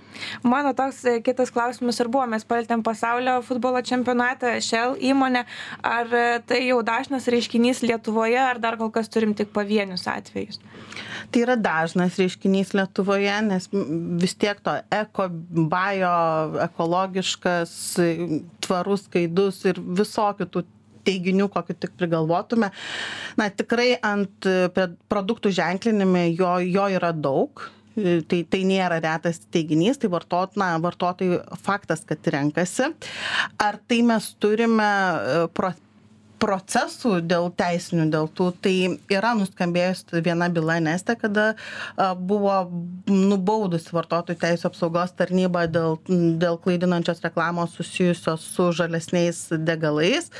Mano 0.43 0.73
toks 0.77 1.01
e, 1.07 1.17
kitas 1.25 1.51
klausimas 1.53 1.99
ir 2.01 2.09
buvo 2.11 2.25
mes 2.29 2.45
palietėm 2.47 2.83
pasaulio 2.85 3.37
futbolo 3.45 3.81
čempionatą 3.85 4.55
shell 4.63 4.97
įmonę. 4.99 5.45
Ar 5.85 6.09
e, 6.11 6.25
tai 6.49 6.63
jau 6.65 6.81
dažnas 6.85 7.29
reiškinys 7.31 7.83
lietuvoje 7.85 8.39
ar 8.41 8.61
dar 8.61 8.79
kol 8.79 8.91
kas 8.95 9.11
turim 9.11 9.35
tik 9.37 9.53
pavienius 9.55 10.07
atvejus? 10.11 10.59
Tai 11.29 11.43
yra 11.45 11.55
dažnas 11.59 12.17
reiškinys 12.19 12.73
lietuvoje 12.77 13.37
nes 13.47 13.69
vis 14.21 14.35
tiek 14.39 14.59
to 14.65 14.73
eko 14.93 15.29
bajo 15.69 16.15
ekologiškas 16.65 17.71
tvarus 18.65 19.07
skaidus 19.07 19.63
ir 19.69 19.79
visokių 19.79 20.49
tų 20.49 20.65
teiginių, 21.07 21.49
kokiu 21.53 21.75
tik 21.77 21.95
prigalvotume. 21.99 22.71
Na, 23.39 23.49
tikrai 23.49 23.93
ant 24.05 24.47
produktų 25.11 25.53
ženklinime 25.55 26.29
jo, 26.31 26.57
jo 26.65 26.87
yra 26.99 27.13
daug. 27.15 27.67
Tai, 27.99 28.37
tai 28.47 28.59
nėra 28.63 29.01
retas 29.03 29.41
teiginys, 29.51 29.97
tai 29.99 30.07
vartot, 30.13 30.53
na, 30.61 30.69
vartotojų 30.79 31.41
faktas, 31.65 32.05
kad 32.07 32.29
renkasi. 32.31 32.93
Ar 33.59 33.75
tai 33.91 33.97
mes 34.07 34.29
turime 34.39 34.87
pro, 35.57 35.73
procesų 36.39 37.19
dėl 37.27 37.49
teisinių 37.59 38.07
dėl 38.13 38.29
tų 38.35 38.49
tai 38.63 38.73
yra 39.11 39.33
nuskambėjus 39.37 40.05
viena 40.25 40.49
byla 40.51 40.79
neste 40.83 41.15
kada 41.19 41.51
buvo 42.15 42.55
nubaudusi 43.09 43.93
vartotojų 43.95 44.39
teisių 44.43 44.69
apsaugos 44.71 45.13
tarnyba 45.19 45.65
dėl 45.71 45.99
dėl 46.07 46.59
klaidinančios 46.63 47.23
reklamos 47.25 47.75
susijusios 47.77 48.45
su 48.55 48.69
žalesniais 48.75 49.47
degalais 49.67 50.31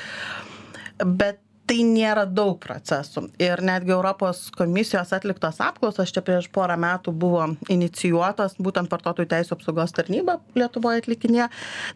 bet 1.05 1.39
tai 1.69 1.83
nėra 1.85 2.23
daug 2.25 2.55
procesų. 2.61 3.27
Ir 3.41 3.61
netgi 3.65 3.93
europos 3.93 4.47
komisijos 4.55 5.11
atliktos 5.13 5.59
apklausos 5.61 6.09
čia 6.13 6.23
prieš 6.25 6.47
porą 6.53 6.79
metų 6.81 7.13
buvo 7.13 7.45
inicijuotos 7.69 8.57
būtent 8.57 8.89
vartotojų 8.89 9.29
teisių 9.29 9.53
apsaugos 9.57 9.93
tarnyba 9.93 10.39
lietuvoj 10.57 11.03
atlikinėjo 11.03 11.49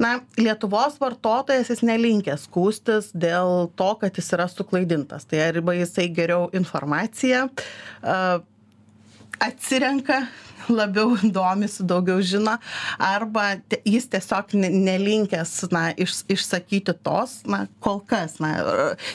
na 0.03 0.13
lietuvos 0.37 0.99
vartotojas 1.01 1.73
jis 1.73 1.81
nelinkęs 1.89 2.45
skųstis 2.45 3.09
dėl 3.17 3.71
to 3.79 3.89
kad 4.01 4.21
jis 4.21 4.29
yra 4.37 4.47
suklaidintas. 4.51 5.25
Tai 5.25 5.41
arba 5.47 5.73
jisai 5.79 6.09
geriau 6.13 6.51
informaciją 6.53 7.47
atsirenka 9.41 10.21
labiau 10.79 11.17
domisi, 11.23 11.83
daugiau 11.87 12.21
žino, 12.23 12.55
arba 13.01 13.57
jis 13.85 14.07
tiesiog 14.11 14.55
nelinkęs 14.59 15.53
na, 15.73 15.85
iš, 15.99 16.21
išsakyti 16.31 16.95
tos, 17.03 17.41
na, 17.49 17.65
kol 17.83 18.01
kas. 18.07 18.39
Na, 18.43 18.53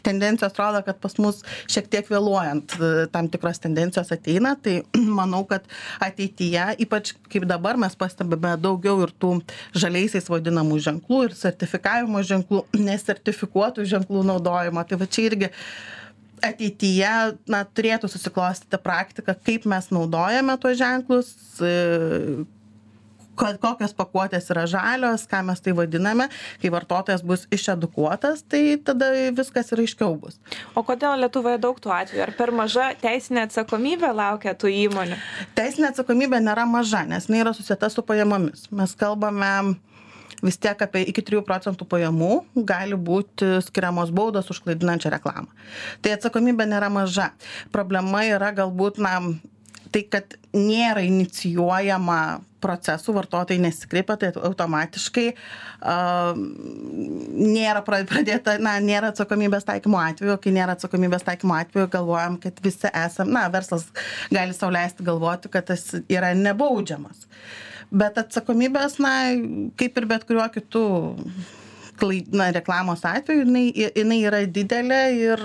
tendencijos 0.06 0.56
rodo, 0.58 0.82
kad 0.86 1.00
pas 1.02 1.16
mus 1.22 1.42
šiek 1.70 1.88
tiek 1.92 2.08
vėluojant 2.10 2.76
tam 3.14 3.30
tikros 3.32 3.62
tendencijos 3.64 4.12
ateina, 4.14 4.54
tai 4.60 4.80
manau, 5.20 5.44
kad 5.48 5.66
ateityje, 6.04 6.70
ypač 6.84 7.14
kaip 7.32 7.46
dabar 7.48 7.78
mes 7.80 7.96
pastebime 7.98 8.56
daugiau 8.60 9.02
ir 9.06 9.14
tų 9.20 9.38
žaliaisiais 9.78 10.28
vadinamų 10.30 10.80
ženklų 10.88 11.28
ir 11.28 11.38
sertifikavimo 11.38 12.22
ženklų, 12.26 12.64
nesertifikuotų 12.78 13.86
ženklų 13.88 14.26
naudojimo. 14.32 14.84
Tai 14.88 15.00
va 15.00 15.08
čia 15.10 15.28
irgi 15.30 15.52
ateityje 16.44 17.14
na 17.50 17.64
turėtų 17.64 18.10
susiklostyti 18.12 18.80
praktika 18.82 19.34
kaip 19.34 19.66
mes 19.68 19.90
naudojame 19.94 20.56
tuos 20.60 20.78
ženklus 20.80 21.34
e, 21.64 22.46
kad 23.38 23.58
kokios 23.62 23.94
pakuotės 23.96 24.50
yra 24.52 24.64
žalios, 24.70 25.24
ką 25.30 25.42
mes 25.46 25.62
tai 25.62 25.74
vadiname, 25.76 26.28
kai 26.62 26.72
vartotojas 26.74 27.22
bus 27.26 27.46
išedukuotas, 27.54 28.42
tai 28.50 28.62
tada 28.84 29.10
viskas 29.36 29.70
ir 29.72 29.84
aiškiau 29.84 30.16
bus. 30.20 30.38
O 30.74 30.82
kodėl 30.86 31.18
Lietuvoje 31.22 31.60
daug 31.62 31.78
tų 31.82 31.92
atvejų? 31.94 32.24
Ar 32.26 32.34
per 32.38 32.52
maža 32.54 32.88
teisinė 33.02 33.46
atsakomybė 33.46 34.10
laukia 34.16 34.56
tų 34.58 34.72
įmonių? 34.86 35.18
Teisinė 35.58 35.92
atsakomybė 35.92 36.42
nėra 36.44 36.66
maža, 36.68 37.04
nes 37.08 37.28
jinai 37.30 37.44
yra 37.44 37.54
susijęta 37.56 37.90
su 37.94 38.04
pajamomis. 38.06 38.66
Mes 38.74 38.94
kalbame 38.98 39.52
vis 40.42 40.58
tiek 40.58 40.82
apie 40.82 41.02
iki 41.10 41.24
3 41.24 41.42
procentų 41.46 41.86
pajamų 41.90 42.32
gali 42.68 42.98
būti 42.98 43.58
skiriamos 43.66 44.12
baudos 44.14 44.50
už 44.52 44.62
klaidinančią 44.64 45.12
reklamą. 45.16 45.50
Tai 46.02 46.16
atsakomybė 46.16 46.68
nėra 46.70 46.90
maža. 46.92 47.32
Problema 47.74 48.24
yra 48.28 48.52
galbūt, 48.54 49.00
na, 49.02 49.18
tai, 49.94 50.04
kad 50.10 50.36
nėra 50.54 51.02
inicijuojama 51.06 52.20
procesų, 52.62 53.14
vartotojai 53.14 53.60
nesikreipia, 53.62 54.16
tai 54.18 54.32
automatiškai 54.34 55.26
uh, 55.30 56.38
nėra 57.38 57.84
pradėta, 57.86 58.56
na, 58.62 58.74
nėra 58.82 59.12
atsakomybės 59.12 59.66
taikymo 59.68 60.00
atveju, 60.02 60.40
kai 60.42 60.54
nėra 60.56 60.74
atsakomybės 60.74 61.26
taikymo 61.28 61.54
atveju, 61.54 61.90
galvojam, 61.92 62.40
kad 62.42 62.58
visi 62.64 62.90
esame, 62.90 63.36
na, 63.36 63.46
verslas 63.54 63.86
gali 64.34 64.56
sauliaisti 64.56 65.06
galvoti, 65.06 65.52
kad 65.54 65.70
tas 65.70 65.86
yra 66.10 66.34
nebaudžiamas. 66.34 67.26
Uh, 67.28 67.68
bet 67.90 68.18
atsakomybės 68.20 68.98
na 69.02 69.12
kaip 69.80 69.96
ir 70.00 70.06
bet 70.10 70.26
kuriuo 70.28 70.48
kitu 70.52 70.82
klai 71.98 72.20
na 72.32 72.50
reklamos 72.54 73.04
atveju 73.08 73.46
jinai 73.46 73.66
jinai 73.96 74.20
yra 74.28 74.42
didelė 74.46 75.02
ir 75.18 75.44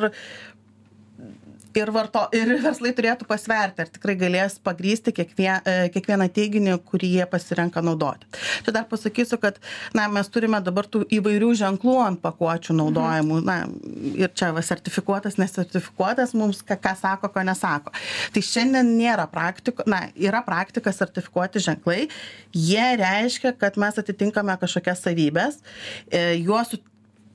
ir 1.77 1.91
varto 1.93 2.25
ir 2.37 2.51
verslai 2.63 2.93
turėtų 2.95 3.27
pasverti 3.29 3.83
ar 3.83 3.91
tikrai 3.93 4.15
galės 4.19 4.57
pagrįsti 4.63 5.13
kiekvie 5.15 5.49
e, 5.55 5.75
kiekvieną 5.93 6.27
teiginį 6.33 6.77
kurį 6.87 7.11
jie 7.17 7.27
pasirenka 7.29 7.83
naudoti. 7.85 8.27
Čia 8.65 8.75
dar 8.75 8.87
pasakysiu 8.89 9.39
kad 9.41 9.59
na 9.97 10.07
mes 10.11 10.29
turime 10.33 10.59
dabar 10.63 10.87
tų 10.89 11.03
įvairių 11.19 11.51
ženklų 11.63 11.97
ant 12.05 12.21
pakuočių 12.23 12.77
naudojamų 12.79 13.41
na 13.45 13.57
ir 14.13 14.31
čia 14.37 14.51
va 14.55 14.63
sertifikuotas 14.65 15.39
nesertifikuotas 15.41 16.35
mums 16.37 16.63
ką 16.65 16.79
ką 16.83 16.95
sako 16.99 17.31
ko 17.33 17.45
nesako. 17.47 17.93
Tai 18.33 18.45
šiandien 18.45 18.93
nėra 18.97 19.27
praktiko 19.31 19.85
na 19.89 20.05
yra 20.15 20.43
praktika 20.45 20.93
sertifikuoti 20.93 21.63
ženklai. 21.63 22.07
Jie 22.53 22.87
reiškia 22.99 23.55
kad 23.57 23.77
mes 23.81 23.99
atitinkame 23.99 24.55
kažkokias 24.61 25.03
savybes 25.05 25.61
e, 26.11 26.39
juos 26.43 26.75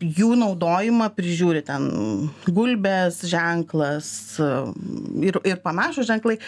jų 0.01 0.33
naudojimą 0.39 1.09
prižiūri 1.17 1.63
ten 1.67 1.89
gulbės 2.47 3.21
ženklas 3.29 4.11
ir, 4.39 5.41
ir 5.43 5.63
panašus 5.65 6.09
ženklai. 6.11 6.39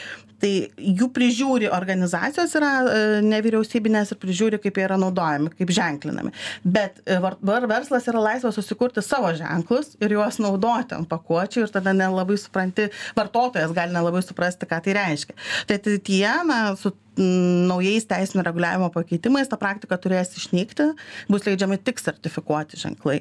Tai 0.40 0.50
jų 0.76 1.10
prižiūri 1.16 1.68
organizacijos 1.72 2.54
yra 2.58 2.70
e, 2.80 3.02
nevyriausybinės 3.26 4.14
ir 4.14 4.20
prižiūri, 4.22 4.60
kaip 4.62 4.78
jie 4.78 4.86
yra 4.86 4.96
naudojami, 5.00 5.52
kaip 5.58 5.72
ženklinami. 5.76 6.32
Bet 6.64 7.02
e, 7.04 7.18
var, 7.22 7.36
verslas 7.70 8.08
yra 8.10 8.22
laisvas 8.24 8.56
susikurti 8.56 9.04
savo 9.04 9.32
ženklus 9.36 9.94
ir 10.00 10.16
juos 10.16 10.40
naudoti 10.42 10.96
ant 10.96 11.10
pakuočių 11.10 11.66
ir 11.66 11.74
tada 11.74 11.94
nelabai 11.96 12.38
supranti, 12.40 12.88
vartotojas 13.18 13.76
gali 13.76 13.96
nelabai 13.96 14.24
suprasti, 14.24 14.68
ką 14.70 14.80
tai 14.86 14.96
reiškia. 14.96 15.36
Tai 15.68 15.80
ateityje, 15.80 16.34
na, 16.48 16.60
su 16.80 16.94
naujais 17.20 18.06
teisinio 18.08 18.44
reguliavimo 18.46 18.88
pakeitimais 18.94 19.48
ta 19.50 19.58
praktika 19.60 19.98
turės 20.00 20.32
išnykti, 20.38 20.86
bus 21.28 21.44
leidžiami 21.44 21.76
tik 21.82 22.00
sertifikuoti 22.00 22.80
ženklai. 22.80 23.18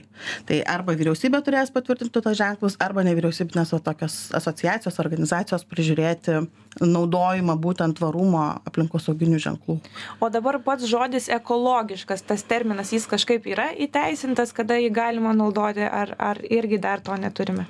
Tai 0.47 0.61
arba 0.69 0.95
vyriausybė 0.99 1.41
turės 1.43 1.73
patvirtinti 1.75 2.21
tos 2.23 2.37
ženklus, 2.39 2.77
arba 2.79 3.03
nevyriausybinės 3.07 3.73
tokios 3.83 4.19
asociacijos, 4.37 5.01
organizacijos 5.03 5.65
prižiūrėti 5.67 6.39
naudojimą 6.79 7.08
būtent 7.59 7.97
tvarumo 7.99 8.43
aplinkosauginių 8.69 9.39
ženklų. 9.41 9.77
O 10.21 10.29
dabar 10.29 10.59
pats 10.63 10.87
žodis 10.89 11.29
ekologiškas, 11.29 12.23
tas 12.27 12.43
terminas, 12.43 12.93
jis 12.93 13.07
kažkaip 13.09 13.47
yra 13.49 13.69
įteisintas, 13.73 14.53
kada 14.55 14.77
jį 14.79 14.91
galima 14.95 15.33
naudoti, 15.33 15.83
ar, 15.85 16.15
ar 16.17 16.41
irgi 16.43 16.79
dar 16.81 17.01
to 17.01 17.15
neturime? 17.19 17.65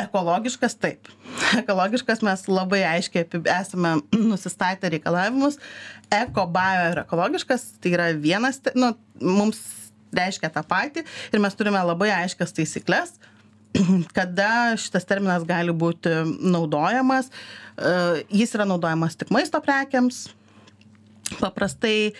Ekologiškas 0.00 0.78
taip. 0.80 1.08
Ekologiškas 1.62 2.22
mes 2.26 2.46
labai 2.50 2.82
aiškiai 2.96 3.42
esame 3.56 3.96
nusistatę 4.14 4.90
reikalavimus. 4.92 5.58
Eko, 6.12 6.46
bio 6.52 6.90
ir 6.92 7.02
ekologiškas 7.02 7.72
tai 7.82 7.96
yra 7.96 8.12
vienas, 8.14 8.60
nu, 8.78 8.92
mums 9.20 9.62
reiškia 10.16 10.50
tą 10.54 10.62
patį 10.66 11.04
ir 11.32 11.42
mes 11.42 11.56
turime 11.58 11.80
labai 11.82 12.12
aiškias 12.22 12.54
taisyklės, 12.56 13.16
kada 14.18 14.76
šitas 14.80 15.06
terminas 15.08 15.46
gali 15.48 15.74
būti 15.76 16.12
naudojamas. 16.40 17.30
E, 17.76 17.94
jis 18.42 18.56
yra 18.56 18.66
naudojamas 18.68 19.18
tik 19.20 19.32
maisto 19.34 19.60
prekiams, 19.64 20.26
paprastai 21.40 22.12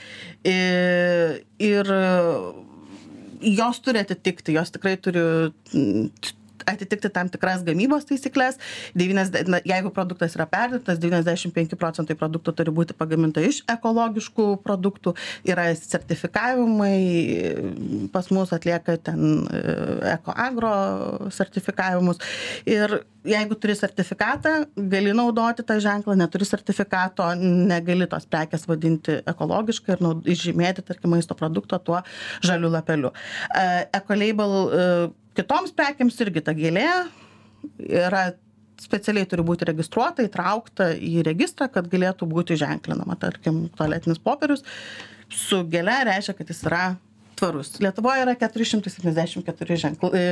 ir 0.47 1.93
jos 3.41 3.81
turi 3.85 4.03
atitikti, 4.03 4.57
jos 4.57 4.73
tikrai 4.75 4.97
turi 5.03 5.23
atitikti 6.67 7.11
tam 7.13 7.31
tikras 7.33 7.65
gamybos 7.67 8.07
taisykles. 8.09 8.59
90, 8.99 9.61
jeigu 9.67 9.93
produktas 9.95 10.37
yra 10.39 10.47
perdirbtas, 10.51 11.01
95 11.03 11.79
procentai 11.81 12.17
produktų 12.19 12.55
turi 12.61 12.75
būti 12.75 12.97
pagaminta 12.99 13.45
iš 13.45 13.63
ekologiškų 13.71 14.49
produktų. 14.67 15.15
Yra 15.49 15.69
sertifikavimai, 15.79 16.97
pas 18.15 18.31
mus 18.35 18.55
atlieka 18.57 18.97
ten 19.09 19.45
e, 19.51 19.63
ekoagro 20.17 20.73
sertifikavimus. 21.35 22.23
Ir 22.69 23.01
jeigu 23.27 23.59
turi 23.61 23.75
sertifikatą, 23.77 24.55
gali 24.77 25.13
naudoti 25.17 25.65
tą 25.67 25.79
ženklą, 25.83 26.17
neturi 26.19 26.47
sertifikato, 26.49 27.29
negali 27.41 28.09
tos 28.11 28.27
prekės 28.31 28.67
vadinti 28.71 29.21
ekologiškai 29.27 29.97
ir 29.97 30.05
naud, 30.05 30.27
išžymėti, 30.31 30.85
tarkim, 30.87 31.15
maisto 31.15 31.37
produkto 31.39 31.79
tuo 31.83 32.03
žaliu 32.47 32.71
lapeliu. 32.73 33.13
E, 33.51 33.87
Ecolabel 33.99 34.57
e, 34.57 34.91
kitoms 35.37 35.75
prekėms 35.77 36.19
irgi 36.25 36.43
ta 36.45 36.55
gėlė 36.57 36.89
yra 37.87 38.29
specialiai 38.81 39.27
turi 39.29 39.45
būti 39.47 39.67
registruota, 39.69 40.25
įtraukta 40.27 40.91
į 41.01 41.23
registrą, 41.27 41.69
kad 41.73 41.89
galėtų 41.93 42.29
būti 42.29 42.59
ženklinama. 42.61 43.17
Tarkim, 43.21 43.67
tualetinis 43.77 44.21
popierius 44.23 44.65
su 45.33 45.63
gėle 45.71 45.97
reiškia, 46.11 46.37
kad 46.39 46.53
jis 46.53 46.63
yra 46.69 46.85
tvarus. 47.37 47.75
Lietuvoje 47.83 48.25
yra 48.25 48.35
474 48.41 49.79
ženklai, 49.83 50.25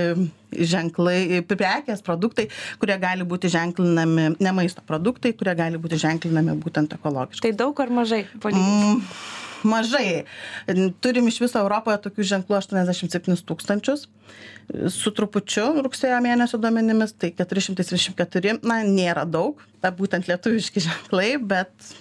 ženklai, 0.73 1.43
prekės, 1.49 2.03
produktai, 2.05 2.49
kurie 2.83 2.99
gali 3.03 3.27
būti 3.29 3.51
ženklinami, 3.53 4.35
ne 4.41 4.55
maisto 4.57 4.85
produktai, 4.87 5.35
kurie 5.39 5.57
gali 5.59 5.81
būti 5.81 6.01
ženklinami 6.03 6.57
būtent 6.65 6.97
ekologiškai. 6.99 7.51
Tai 7.51 7.59
daug 7.65 7.83
ar 7.85 7.93
mažai? 7.93 8.25
Mm, 8.45 9.03
mažai. 9.69 10.25
Turim 11.05 11.29
iš 11.29 11.41
viso 11.45 11.61
Europoje 11.61 12.01
tokių 12.07 12.29
ženklų 12.35 12.59
87 12.61 13.45
tūkstančius. 13.49 14.07
Su 14.93 15.13
trupučiu 15.13 15.67
rugsėjo 15.85 16.17
mėnesio 16.25 16.61
duomenimis, 16.61 17.13
tai 17.21 17.35
434, 17.37 18.59
na, 18.65 18.81
nėra 18.89 19.27
daug, 19.29 19.61
ta 19.85 19.93
būtent 19.93 20.31
lietuviški 20.31 20.87
ženklai, 20.87 21.35
bet 21.53 21.93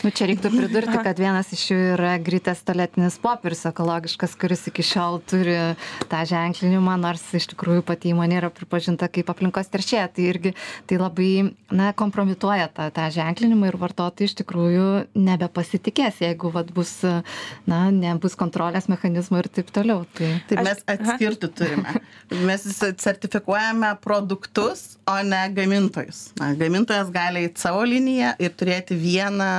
Nu, 0.00 0.08
čia 0.16 0.30
reiktų 0.30 0.48
pridurti, 0.54 0.96
kad 1.04 1.18
vienas 1.20 1.50
iš 1.52 1.62
jų 1.72 1.78
yra 1.94 2.14
grytas 2.24 2.62
tualetinis 2.64 3.18
popierius 3.20 3.66
ekologiškas, 3.68 4.32
kuris 4.40 4.62
iki 4.70 4.84
šiol 4.86 5.18
turi 5.28 5.56
tą 6.08 6.20
ženklinimą, 6.28 6.94
nors 7.02 7.26
iš 7.36 7.50
tikrųjų 7.52 7.84
pati 7.84 8.14
įmonė 8.14 8.38
yra 8.38 8.48
pripažinta 8.54 9.10
kaip 9.12 9.28
aplinkos 9.28 9.68
teršėja. 9.68 10.06
Tai 10.16 10.24
irgi 10.24 10.54
tai 10.88 10.96
labai 11.00 11.28
na, 11.68 11.90
kompromituoja 11.96 12.70
tą, 12.72 12.86
tą 12.96 13.10
ženklinimą 13.12 13.68
ir 13.68 13.76
vartotojai 13.82 14.30
iš 14.30 14.38
tikrųjų 14.40 14.86
nebepasitikės, 15.20 16.22
jeigu 16.24 16.52
vat, 16.54 16.72
bus, 16.72 16.94
na, 17.68 17.82
nebus 17.92 18.38
kontrolės 18.40 18.88
mechanizmų 18.88 19.44
ir 19.44 19.50
taip 19.60 19.68
toliau. 19.76 20.06
Tai, 20.16 20.32
tai 20.48 20.64
mes 20.64 20.80
atskirti 20.88 21.52
turime. 21.60 22.00
Mes 22.48 22.64
sertifikuojame 22.80 23.92
produktus, 24.00 24.94
o 25.04 25.20
ne 25.26 25.44
gamintojus. 25.52 26.30
Na, 26.40 26.54
gamintojas 26.56 27.12
gali 27.12 27.44
į 27.50 27.54
savo 27.60 27.84
liniją 27.84 28.32
ir 28.40 28.56
turėti 28.56 28.96
vieną 28.96 29.52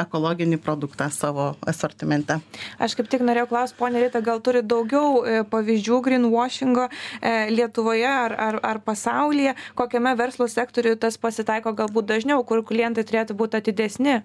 ekologinį 0.00 0.58
produktą 0.62 1.08
savo 1.12 1.50
asortimente. 1.68 2.38
Aš 2.82 2.96
kaip 2.98 3.10
tik 3.12 3.24
norėjau 3.26 3.50
klausti, 3.52 3.78
ponė 3.78 4.04
Rita, 4.04 4.22
gal 4.24 4.40
turi 4.44 4.62
daugiau 4.64 5.22
e, 5.22 5.42
pavyzdžių 5.50 6.00
greenwashingo 6.06 6.88
e, 6.88 7.34
Lietuvoje 7.54 8.08
ar, 8.08 8.36
ar, 8.48 8.60
ar 8.62 8.82
pasaulyje, 8.84 9.54
kokiame 9.78 10.14
verslo 10.18 10.48
sektoriuje 10.50 11.00
tas 11.06 11.20
pasitaiko 11.20 11.74
galbūt 11.76 12.10
dažniau, 12.10 12.42
kur 12.46 12.64
klientai 12.66 13.06
turėtų 13.06 13.38
būti 13.38 13.62
atidesni? 13.62 14.22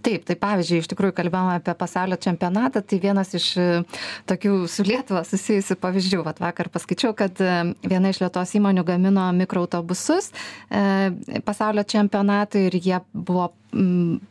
Taip, 0.00 0.24
tai 0.24 0.36
pavyzdžiui, 0.40 0.80
iš 0.80 0.88
tikrųjų 0.88 1.12
kalbėjome 1.18 1.58
apie 1.58 1.74
pasaulio 1.76 2.16
čempionatą, 2.20 2.80
tai 2.80 2.98
vienas 3.02 3.34
iš 3.36 3.48
e, 3.60 3.66
tokių 4.30 4.54
su 4.72 4.86
Lietuva 4.86 5.20
susijusių 5.28 5.76
pavyzdžių. 5.82 6.22
Vat 6.24 6.40
vakar 6.40 6.70
paskaičiau, 6.72 7.12
kad 7.16 7.36
e, 7.44 7.74
viena 7.84 8.12
iš 8.12 8.22
Lietuvos 8.22 8.54
įmonių 8.56 8.86
gamino 8.88 9.26
mikroautobusus 9.36 10.30
e, 10.32 11.40
pasaulio 11.44 11.84
čempionatui 11.84 12.70
ir 12.70 12.78
jie 12.80 13.02
buvo 13.12 13.50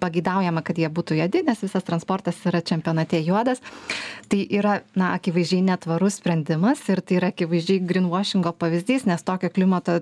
pagidaujama, 0.03 0.63
kad 0.65 0.79
jie 0.81 0.89
būtų 0.91 1.19
juodi, 1.19 1.43
nes 1.47 1.63
visas 1.63 1.85
transportas 1.87 2.39
yra 2.49 2.61
čempionate 2.65 3.21
juodas. 3.23 3.63
Tai 4.29 4.39
yra, 4.53 4.79
na, 4.99 5.13
akivaizdžiai 5.17 5.63
netvarus 5.65 6.19
sprendimas 6.19 6.83
ir 6.91 7.01
tai 7.01 7.19
yra 7.21 7.31
akivaizdžiai 7.33 7.81
greenwashingo 7.89 8.53
pavyzdys, 8.59 9.07
nes 9.09 9.23
tokio 9.25 9.49
klimato, 9.53 9.99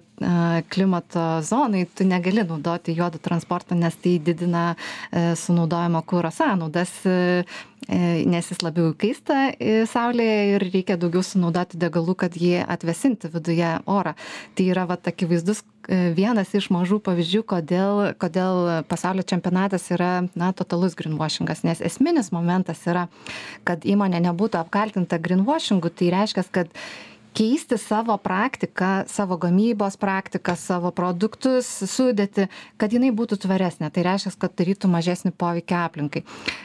klimato 0.73 1.27
zonai 1.45 1.85
tu 1.95 2.07
negali 2.07 2.43
naudoti 2.43 2.95
juodų 2.97 3.21
transportą, 3.23 3.77
nes 3.79 3.95
tai 4.03 4.17
didina 4.19 4.67
E, 5.11 5.35
sunaudojamo 5.35 6.01
kūro 6.07 6.31
sąnaudas, 6.33 6.91
e, 7.05 7.43
e, 7.87 7.99
nes 8.27 8.49
jis 8.51 8.61
labiau 8.65 8.91
kaista 8.99 9.51
saulėje 9.91 10.39
ir 10.55 10.65
reikia 10.67 10.97
daugiau 10.99 11.23
sunaudoti 11.23 11.79
degalų, 11.81 12.17
kad 12.23 12.35
jį 12.37 12.65
atvesinti 12.65 13.31
viduje 13.33 13.71
orą. 13.85 14.15
Tai 14.55 14.67
yra 14.73 14.87
va 14.89 14.99
akivaizdus 15.11 15.63
vienas 15.87 16.53
iš 16.57 16.69
mažų 16.73 16.99
pavyzdžių, 17.05 17.43
kodėl, 17.47 18.01
kodėl 18.19 18.83
pasaulio 18.89 19.23
čempionatas 19.27 19.87
yra 19.95 20.27
na, 20.35 20.51
totalus 20.55 20.97
greenwashingas, 20.99 21.63
nes 21.67 21.83
esminis 21.83 22.33
momentas 22.35 22.83
yra, 22.89 23.07
kad 23.67 23.87
įmonė 23.87 24.21
nebūtų 24.27 24.59
apkaltinta 24.59 25.19
greenwashingu, 25.21 25.91
tai 25.93 26.11
reiškia, 26.13 26.47
kad 26.51 26.73
keisti 27.37 27.77
savo 27.77 28.17
praktiką 28.17 29.03
savo 29.07 29.37
gamybos 29.37 29.97
praktiką 30.01 30.55
savo 30.57 30.89
produktus 30.91 31.67
sudėtį 31.85 32.47
kad 32.81 32.93
jinai 32.93 33.11
būtų 33.13 33.37
tvaresnė. 33.43 33.91
Tai 33.93 34.05
reiškias 34.07 34.39
kad 34.41 34.55
darytų 34.57 34.89
mažesnį 34.89 35.33
poveikį 35.37 35.77
aplinkai. 35.77 36.23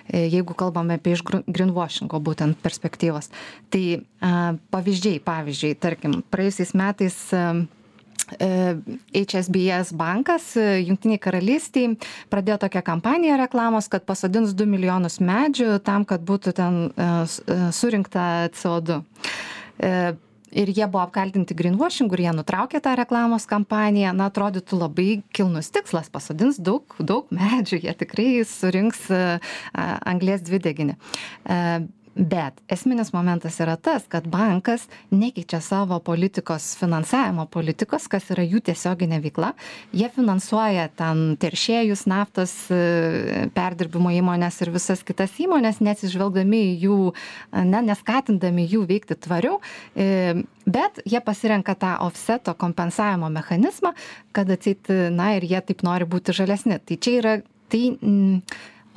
E, 0.08 0.24
jeigu 0.32 0.56
kalbame 0.56 0.96
apie 0.96 1.12
iš 1.12 1.24
grinvošingo 1.28 2.20
būtent 2.24 2.56
perspektyvos. 2.64 3.28
Tai 3.72 3.84
pavyzdžiai 4.72 5.20
pavyzdžiui 5.26 5.76
tarkim 5.76 6.20
praėjusiais 6.32 6.72
metais 6.78 7.20
HSBS 8.38 9.92
e, 9.92 9.96
bankas 9.98 10.52
e, 10.56 10.66
Junktiniai 10.86 11.20
karalystiai 11.22 11.94
pradėjo 12.32 12.58
tokią 12.64 12.82
kampaniją 12.86 13.38
reklamos, 13.40 13.88
kad 13.92 14.06
pasodins 14.08 14.56
2 14.58 14.68
milijonus 14.68 15.20
medžių 15.22 15.78
tam, 15.84 16.06
kad 16.08 16.24
būtų 16.26 16.54
ten 16.56 16.82
surinkta 17.72 18.50
CO2 18.56 19.02
ir 20.52 20.68
jie 20.68 20.86
buvo 20.86 21.02
apkaltinti 21.06 21.56
greenwashingu 21.56 22.16
ir 22.16 22.26
jie 22.26 22.34
nutraukė 22.36 22.82
tą 22.84 22.92
reklamos 22.98 23.46
kampaniją. 23.48 24.12
Na 24.16 24.28
atrodytų 24.28 24.78
labai 24.82 25.08
kilnus 25.32 25.72
tikslas 25.72 26.12
pasodins 26.12 26.60
daug 26.60 26.96
daug 27.00 27.30
medžių 27.32 27.80
jie 27.86 27.96
tikrai 28.04 28.28
surinks 28.48 29.08
anglies 29.72 30.44
dvideginį 30.44 30.98
bet 32.14 32.60
esminis 32.68 33.12
momentas 33.12 33.56
yra 33.62 33.76
tas 33.80 34.04
kad 34.08 34.26
bankas 34.28 34.84
nekeičia 35.10 35.60
savo 35.60 35.98
politikos 35.98 36.76
finansavimo 36.76 37.46
politikos 37.46 38.08
kas 38.12 38.28
yra 38.34 38.44
jų 38.44 38.60
tiesioginė 38.68 39.20
veikla. 39.24 39.52
Jie 39.96 40.10
finansuoja 40.12 40.88
ten 40.96 41.36
teršėjus 41.40 42.04
naftos 42.10 42.54
e, 42.72 43.48
perdirbimo 43.54 44.12
įmones 44.12 44.60
ir 44.64 44.72
visas 44.74 45.04
kitas 45.06 45.38
įmones 45.40 45.80
neatsižvelgdami 45.80 46.62
į 46.68 46.76
jų 46.84 46.98
ne 47.72 47.82
neskatindami 47.88 48.68
jų 48.68 48.84
veikti 48.90 49.16
tvariau. 49.16 49.60
E, 49.96 50.44
bet 50.66 51.00
jie 51.08 51.20
pasirenka 51.24 51.74
tą 51.74 51.96
ofseto 52.04 52.54
kompensavimo 52.58 53.32
mechanizmą 53.32 53.94
kad 54.32 54.50
atseit 54.50 54.88
na 55.12 55.32
ir 55.36 55.48
jie 55.48 55.60
taip 55.64 55.82
nori 55.86 56.08
būti 56.08 56.34
žalesni. 56.36 56.78
Tai 56.78 56.96
čia 57.00 57.18
yra 57.18 57.34
tai 57.72 57.84
mm, 57.96 58.40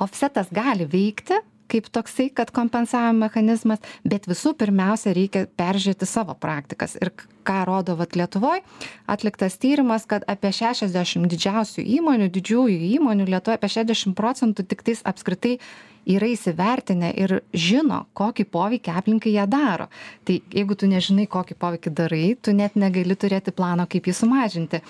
ofsetas 0.04 0.50
gali 0.52 0.86
veikti 0.88 1.40
kaip 1.70 1.88
toksai 1.92 2.28
kad 2.34 2.52
kompensavimo 2.54 3.26
mechanizmas 3.26 3.82
bet 4.04 4.28
visų 4.30 4.54
pirmiausia 4.58 5.14
reikia 5.16 5.46
peržiūrėti 5.58 6.08
savo 6.08 6.36
praktikas. 6.38 6.96
Ir 7.00 7.12
ką 7.46 7.62
rodo 7.68 7.96
vat 7.98 8.16
lietuvoj 8.18 8.62
atliktas 9.10 9.58
tyrimas 9.62 10.06
kad 10.10 10.26
apie 10.30 10.52
šešiasdešim 10.54 11.26
didžiausių 11.30 11.84
įmonių 11.98 12.30
didžiųjų 12.34 12.80
įmonių 12.96 13.28
lietuvoj 13.34 13.58
apie 13.58 13.70
šešiasdešim 13.72 14.16
procentų 14.18 14.66
tiktais 14.70 15.04
apskritai 15.06 15.58
yra 16.06 16.28
įsivertinę 16.30 17.10
ir 17.18 17.40
žino 17.50 18.04
kokį 18.16 18.46
poveikį 18.54 18.92
aplinkai 18.94 19.34
jie 19.34 19.46
daro. 19.50 19.88
Tai 20.24 20.38
jeigu 20.54 20.78
tu 20.78 20.88
nežinai 20.90 21.26
kokį 21.30 21.58
poveikį 21.58 21.94
darai 21.98 22.26
tu 22.38 22.54
net 22.54 22.78
negali 22.78 23.18
turėti 23.18 23.54
plano 23.54 23.88
kaip 23.90 24.06
jį 24.06 24.14
sumažinti. 24.20 24.82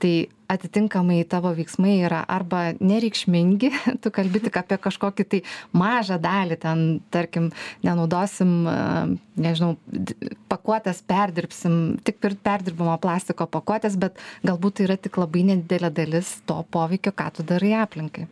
Tai 0.00 0.14
atitinkamai 0.50 1.22
tavo 1.30 1.52
veiksmai 1.56 1.96
yra 2.06 2.22
arba 2.28 2.70
nereikšmingi 2.80 3.70
tu 4.02 4.12
kalbi 4.14 4.42
tik 4.46 4.58
apie 4.60 4.80
kažkokį 4.82 5.26
tai 5.34 5.42
mažą 5.76 6.18
dalį 6.22 6.58
ten 6.64 6.84
tarkim 7.14 7.50
nenaudosim 7.86 8.52
nežinau 9.40 9.76
pakuotes 10.50 11.02
perdirbsim 11.06 11.78
tik 12.04 12.20
perdirbamo 12.42 12.96
plastiko 13.02 13.46
pakuotes 13.50 13.98
bet 14.00 14.20
galbūt 14.46 14.80
tai 14.80 14.90
yra 14.90 14.98
tik 15.00 15.20
labai 15.20 15.46
nedidelė 15.52 15.92
dalis 15.94 16.36
to 16.46 16.60
poveikio 16.74 17.14
ką 17.16 17.30
tu 17.38 17.46
darai 17.46 17.74
aplinkai 17.84 18.28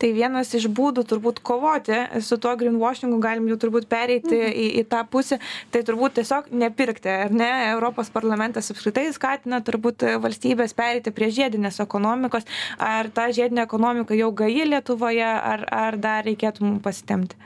Tai 0.00 0.10
vienas 0.14 0.50
iš 0.56 0.66
būdų 0.72 1.04
turbūt 1.08 1.40
kovoti 1.44 1.96
su 2.24 2.36
tuo 2.40 2.52
greenwashingu, 2.58 3.18
galim 3.22 3.48
jau 3.50 3.58
turbūt 3.64 3.88
pereiti 3.90 4.34
mhm. 4.34 4.52
į, 4.52 4.66
į 4.82 4.84
tą 4.92 5.02
pusę, 5.08 5.38
tai 5.72 5.82
turbūt 5.86 6.18
tiesiog 6.18 6.50
nepirkti, 6.62 7.10
ar 7.26 7.34
ne? 7.34 7.50
Europos 7.72 8.10
parlamentas 8.12 8.70
apskritai 8.72 9.08
skatina 9.16 9.62
turbūt 9.64 10.04
valstybės 10.22 10.76
pereiti 10.76 11.14
prie 11.14 11.30
žiedinės 11.32 11.61
žiedinės 11.62 11.80
ekonomikos. 11.82 12.44
Ar 12.78 13.08
ta 13.14 13.30
žiedinė 13.30 13.64
ekonomika 13.64 14.14
jau 14.14 14.32
gaji 14.32 14.66
Lietuvoje, 14.66 15.24
ar, 15.24 15.66
ar 15.70 15.96
dar 15.96 16.24
reikėtų 16.24 16.64
mums 16.64 16.82
pasitemti? 16.82 17.36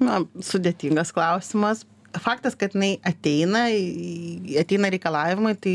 Na, 0.00 0.22
sudėtingas 0.40 1.12
klausimas. 1.12 1.84
Faktas, 2.18 2.54
kad 2.56 2.72
jinai 2.72 2.98
ateina, 3.04 3.66
ateina 4.58 4.88
reikalavimai, 4.90 5.56
tai 5.58 5.74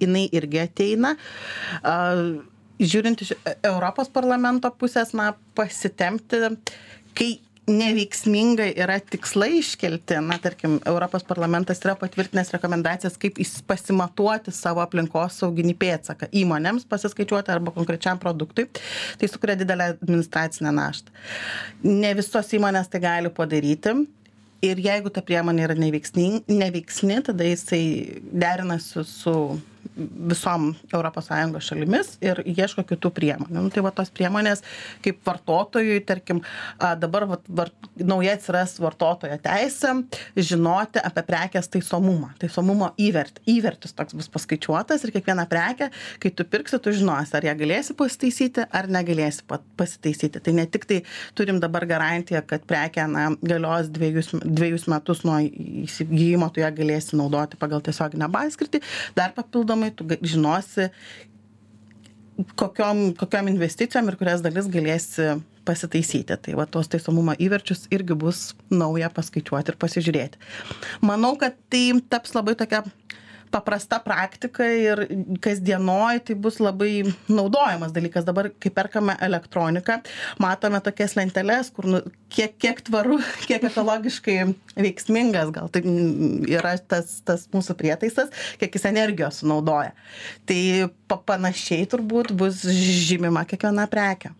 jinai 0.00 0.26
irgi 0.32 0.60
ateina. 0.60 1.14
Žiūrint 2.76 3.22
iš 3.22 3.32
Europos 3.64 4.10
parlamento 4.12 4.68
pusės, 4.76 5.14
na, 5.16 5.32
pasitemti, 5.56 6.42
kai 7.16 7.30
neveiksmingai 7.66 8.70
yra 8.78 8.98
tikslai 9.00 9.58
iškelti. 9.58 10.18
Na 10.22 10.38
tarkim 10.42 10.78
europos 10.86 11.24
parlamentas 11.26 11.82
yra 11.84 11.96
patvirtinęs 11.98 12.52
rekomendacijas 12.54 13.18
kaip 13.20 13.40
pasimatuoti 13.66 14.54
savo 14.54 14.82
aplinkosauginį 14.84 15.74
pėdsaką 15.80 16.30
įmonėms 16.42 16.86
pasiskaičiuoti 16.90 17.54
arba 17.54 17.74
konkrečiam 17.74 18.20
produktui. 18.22 18.68
Tai 19.18 19.30
sukuria 19.30 19.58
didelę 19.58 19.92
administracinę 19.96 20.72
naštą. 20.74 21.14
Ne 21.82 22.14
visos 22.18 22.54
įmonės 22.54 22.92
tai 22.92 23.02
gali 23.02 23.32
padaryti. 23.34 23.96
Ir 24.64 24.78
jeigu 24.80 25.10
ta 25.12 25.20
priemonė 25.22 25.66
yra 25.66 25.74
neveiksni 25.78 26.42
neveiksni 26.48 27.18
tada 27.26 27.44
jisai 27.44 27.82
derinasi 28.32 29.04
su 29.04 29.34
visom 29.96 30.70
ES 30.92 31.64
šalimis 31.64 32.16
ir 32.24 32.42
ieško 32.44 32.84
kitų 32.86 33.10
priemonių. 33.16 33.62
Nu, 33.64 33.70
tai 33.72 33.82
va 33.84 33.92
tos 33.96 34.10
priemonės, 34.14 34.62
kaip 35.04 35.22
vartotojui, 35.26 35.98
tarkim, 36.06 36.42
dabar 37.00 37.26
va, 37.30 37.38
var, 37.48 37.72
nauja 37.96 38.36
atsiras 38.36 38.76
vartotojo 38.82 39.38
teisė 39.42 39.94
žinoti 40.36 41.00
apie 41.00 41.24
prekės 41.26 41.70
taisomumą. 41.72 42.32
Taisomumo 42.40 42.90
įvert, 43.00 43.40
įvertis 43.48 43.96
toks 43.96 44.16
bus 44.16 44.28
paskaičiuotas 44.32 45.06
ir 45.06 45.14
kiekvieną 45.16 45.46
prekę, 45.50 45.90
kai 46.22 46.32
tu 46.36 46.44
pirksi, 46.44 46.80
tu 46.82 46.92
žinosi, 46.96 47.34
ar 47.38 47.48
ją 47.48 47.56
galėsi 47.58 47.96
pasitaisyti, 47.96 48.66
ar 48.68 48.90
negalėsi 48.92 49.46
pasitaisyti. 49.48 50.42
Tai 50.44 50.56
ne 50.60 50.66
tik 50.70 50.86
tai 50.88 51.00
turim 51.38 51.60
dabar 51.62 51.86
garantiją, 51.88 52.42
kad 52.48 52.66
prekė 52.68 53.08
na, 53.10 53.28
galios 53.40 53.90
dviejus, 53.92 54.32
dviejus 54.44 54.86
metus 54.92 55.24
nuo 55.26 55.38
įsigijimo, 55.86 56.50
tu 56.52 56.62
ją 56.64 56.70
galėsi 56.76 57.18
naudoti 57.18 57.58
pagal 57.60 57.82
tiesioginę 57.86 58.28
paskirtį, 58.32 58.82
dar 59.16 59.32
papildomai 59.36 59.85
tu 59.94 60.06
žinosi, 60.22 60.90
kokiom, 62.58 63.10
kokiom 63.18 63.52
investicijom 63.52 64.10
ir 64.10 64.18
kurias 64.20 64.42
dalis 64.44 64.68
galėsi 64.72 65.36
pasitaisyti. 65.66 66.36
Tai 66.42 66.54
va 66.60 66.66
tos 66.70 66.90
taisomumo 66.92 67.34
įverčius 67.42 67.86
irgi 67.94 68.16
bus 68.18 68.50
nauja 68.70 69.10
paskaičiuoti 69.12 69.72
ir 69.72 69.80
pasižiūrėti. 69.82 70.40
Manau, 71.06 71.34
kad 71.40 71.58
tai 71.72 71.88
taps 72.12 72.36
labai 72.36 72.54
tokia 72.58 72.84
paprasta 73.50 73.98
praktika 74.04 74.66
ir 74.66 75.02
kasdienoj 75.42 76.20
tai 76.26 76.36
bus 76.38 76.58
labai 76.62 77.06
naudojamas 77.28 77.94
dalykas. 77.94 78.26
Dabar, 78.26 78.50
kai 78.62 78.72
perkame 78.74 79.16
elektroniką, 79.26 80.00
matome 80.42 80.80
tokias 80.84 81.16
lenteles, 81.18 81.70
kur 81.74 81.88
nu, 81.90 82.02
kiek, 82.32 82.56
kiek 82.62 82.82
tvaru, 82.88 83.18
kiek 83.48 83.66
ekologiškai 83.70 84.38
veiksmingas 84.76 85.52
gal 85.54 85.70
tai 85.72 85.82
yra 86.52 86.76
tas, 86.78 87.20
tas 87.26 87.46
mūsų 87.54 87.78
prietaisas, 87.78 88.32
kiek 88.60 88.74
jis 88.76 88.88
energijos 88.90 89.42
sunaudoja. 89.42 89.94
Tai 90.48 90.60
pa, 91.08 91.20
panašiai 91.32 91.88
turbūt 91.90 92.34
bus 92.36 92.64
žymima 92.66 93.46
kiekviena 93.48 93.88
prekė. 93.90 94.34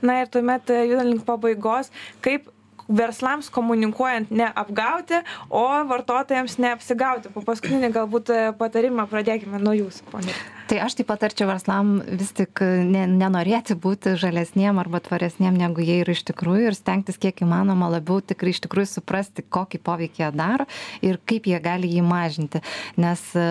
Na 0.00 0.22
ir 0.22 0.30
tuomet 0.32 0.70
judant 0.88 1.10
link 1.10 1.26
pabaigos, 1.28 1.90
kaip 2.24 2.48
verslams 2.88 3.50
komunikuojant 3.52 4.30
neapgauti, 4.34 5.22
o 5.50 5.64
vartotojams 5.88 6.58
neapsigauti. 6.62 7.32
Po 7.34 7.44
paskutinį 7.46 7.92
galbūt 7.94 8.32
patarimą 8.60 9.08
pradėkime 9.10 9.60
nuo 9.62 9.76
jūsų, 9.76 10.08
ponė 10.12 10.36
tai 10.68 10.78
aš 10.84 10.98
tai 10.98 11.04
patarčiau 11.08 11.48
verslam 11.48 11.98
vis 12.20 12.30
tik 12.36 12.60
ne 12.60 13.06
nenorėti 13.08 13.76
būti 13.80 14.14
žalesniem 14.20 14.76
arba 14.80 15.00
tvaresniem 15.04 15.56
negu 15.56 15.84
jie 15.84 16.00
yra 16.02 16.12
iš 16.12 16.24
tikrųjų 16.28 16.68
ir 16.68 16.76
stengtis 16.76 17.16
kiek 17.20 17.40
įmanoma 17.44 17.88
labiau 17.94 18.20
tikrai 18.20 18.52
iš 18.52 18.60
tikrųjų 18.66 18.90
suprasti 18.90 19.44
kokį 19.56 19.80
poveikį 19.86 20.22
jie 20.22 20.30
daro 20.36 20.66
ir 21.04 21.20
kaip 21.28 21.48
jie 21.48 21.58
gali 21.64 21.88
jį 21.94 22.02
mažinti. 22.04 22.60
Nes 23.00 23.22
e, 23.38 23.46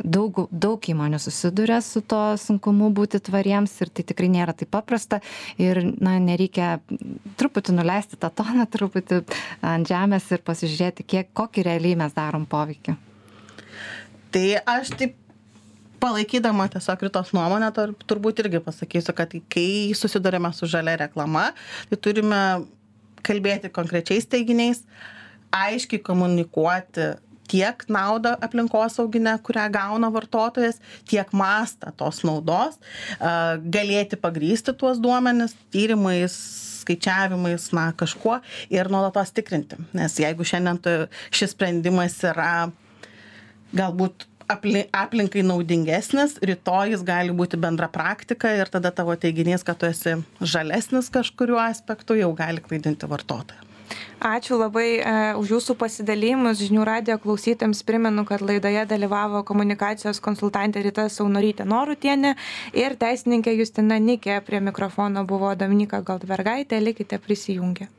daug 0.00 0.44
daug 0.50 0.88
įmonių 0.94 1.20
susiduria 1.20 1.80
su 1.84 2.00
tuo 2.00 2.34
sunkumu 2.40 2.88
būti 2.96 3.20
tvariems 3.28 3.74
ir 3.84 3.92
tai 3.92 4.06
tikrai 4.08 4.30
nėra 4.32 4.56
taip 4.56 4.72
paprasta 4.72 5.20
ir 5.60 5.82
na 6.00 6.16
nereikia 6.22 6.78
truputį 7.40 7.76
nuleisti 7.76 8.20
tą 8.20 8.32
toną 8.32 8.64
truputį 8.70 9.20
ant 9.64 9.90
žemės 9.90 10.30
ir 10.32 10.44
pasižiūrėti 10.46 11.04
kiek 11.04 11.34
kokį 11.36 11.66
realiai 11.68 12.00
mes 12.04 12.16
darom 12.16 12.48
poveikį. 12.48 12.96
Tai 14.34 14.46
aš 14.78 14.96
taip 14.98 15.20
palaikydama 16.04 16.68
tiesiog 16.76 17.08
ritos 17.08 17.32
nuomonę 17.36 17.72
turbūt 18.04 18.44
irgi 18.44 18.60
pasakysiu 18.64 19.16
kad 19.16 19.34
kai 19.52 19.68
susiduriame 19.96 20.52
su 20.52 20.68
žalia 20.70 20.98
reklama 21.06 21.50
tai 21.90 22.00
turime 22.06 22.40
kalbėti 23.24 23.72
konkrečiais 23.72 24.28
teiginiais 24.28 24.84
aiškiai 25.54 26.02
komunikuoti 26.04 27.14
tiek 27.48 27.84
naudą 27.88 28.34
aplinkosauginę, 28.40 29.38
kurią 29.44 29.68
gauna 29.72 30.10
vartotojas, 30.10 30.80
tiek 31.08 31.32
mastą 31.36 31.92
tos 31.96 32.22
naudos, 32.24 32.78
galėti 33.76 34.16
pagrysti 34.20 34.72
tuos 34.80 35.00
duomenis 35.02 35.52
tyrimais, 35.72 36.36
skaičiavimais, 36.84 37.70
na, 37.76 37.90
kažkuo 37.96 38.38
ir 38.72 38.90
nuolatos 38.92 39.32
tikrinti. 39.36 39.76
Nes 39.96 40.16
jeigu 40.20 40.44
šiandien 40.44 40.80
šis 41.32 41.52
sprendimas 41.52 42.16
yra 42.24 42.70
galbūt 43.74 44.26
apli 44.48 44.84
aplinkai 44.92 45.44
naudingesnis 45.46 46.38
rytoj 46.50 46.94
jis 46.94 47.04
gali 47.06 47.34
būti 47.36 47.60
bendra 47.60 47.88
praktika 47.92 48.52
ir 48.54 48.70
tada 48.72 48.92
tavo 48.94 49.16
teiginys 49.16 49.66
kad 49.66 49.80
tu 49.80 49.90
esi 49.90 50.16
žalesnis 50.40 51.12
kažkuriuo 51.14 51.62
aspektu 51.66 52.18
jau 52.20 52.32
gali 52.36 52.64
klaidinti 52.64 53.10
vartotoją 53.10 53.64
Ačiū 54.24 54.56
labai 54.56 54.88
e, 54.96 55.14
už 55.36 55.50
Jūsų 55.54 55.74
pasidalėjimus. 55.80 56.62
Žinių 56.62 56.84
radio 56.88 57.16
klausytėms 57.20 57.82
primenu, 57.84 58.24
kad 58.24 58.40
laidoje 58.40 58.86
dalyvavo 58.88 59.42
komunikacijos 59.44 60.22
konsultantė 60.24 60.84
Rita 60.86 61.04
Saunorytė 61.12 61.66
Norutienė 61.68 62.32
ir 62.72 62.96
teisininkė 62.96 63.52
Justina 63.58 64.00
Nikė. 64.00 64.40
Prie 64.46 64.62
mikrofono 64.64 65.26
buvo 65.28 65.52
Dominika 65.58 66.00
Goldbergaitė. 66.00 66.80
Likite 66.80 67.20
prisijungę. 67.20 67.90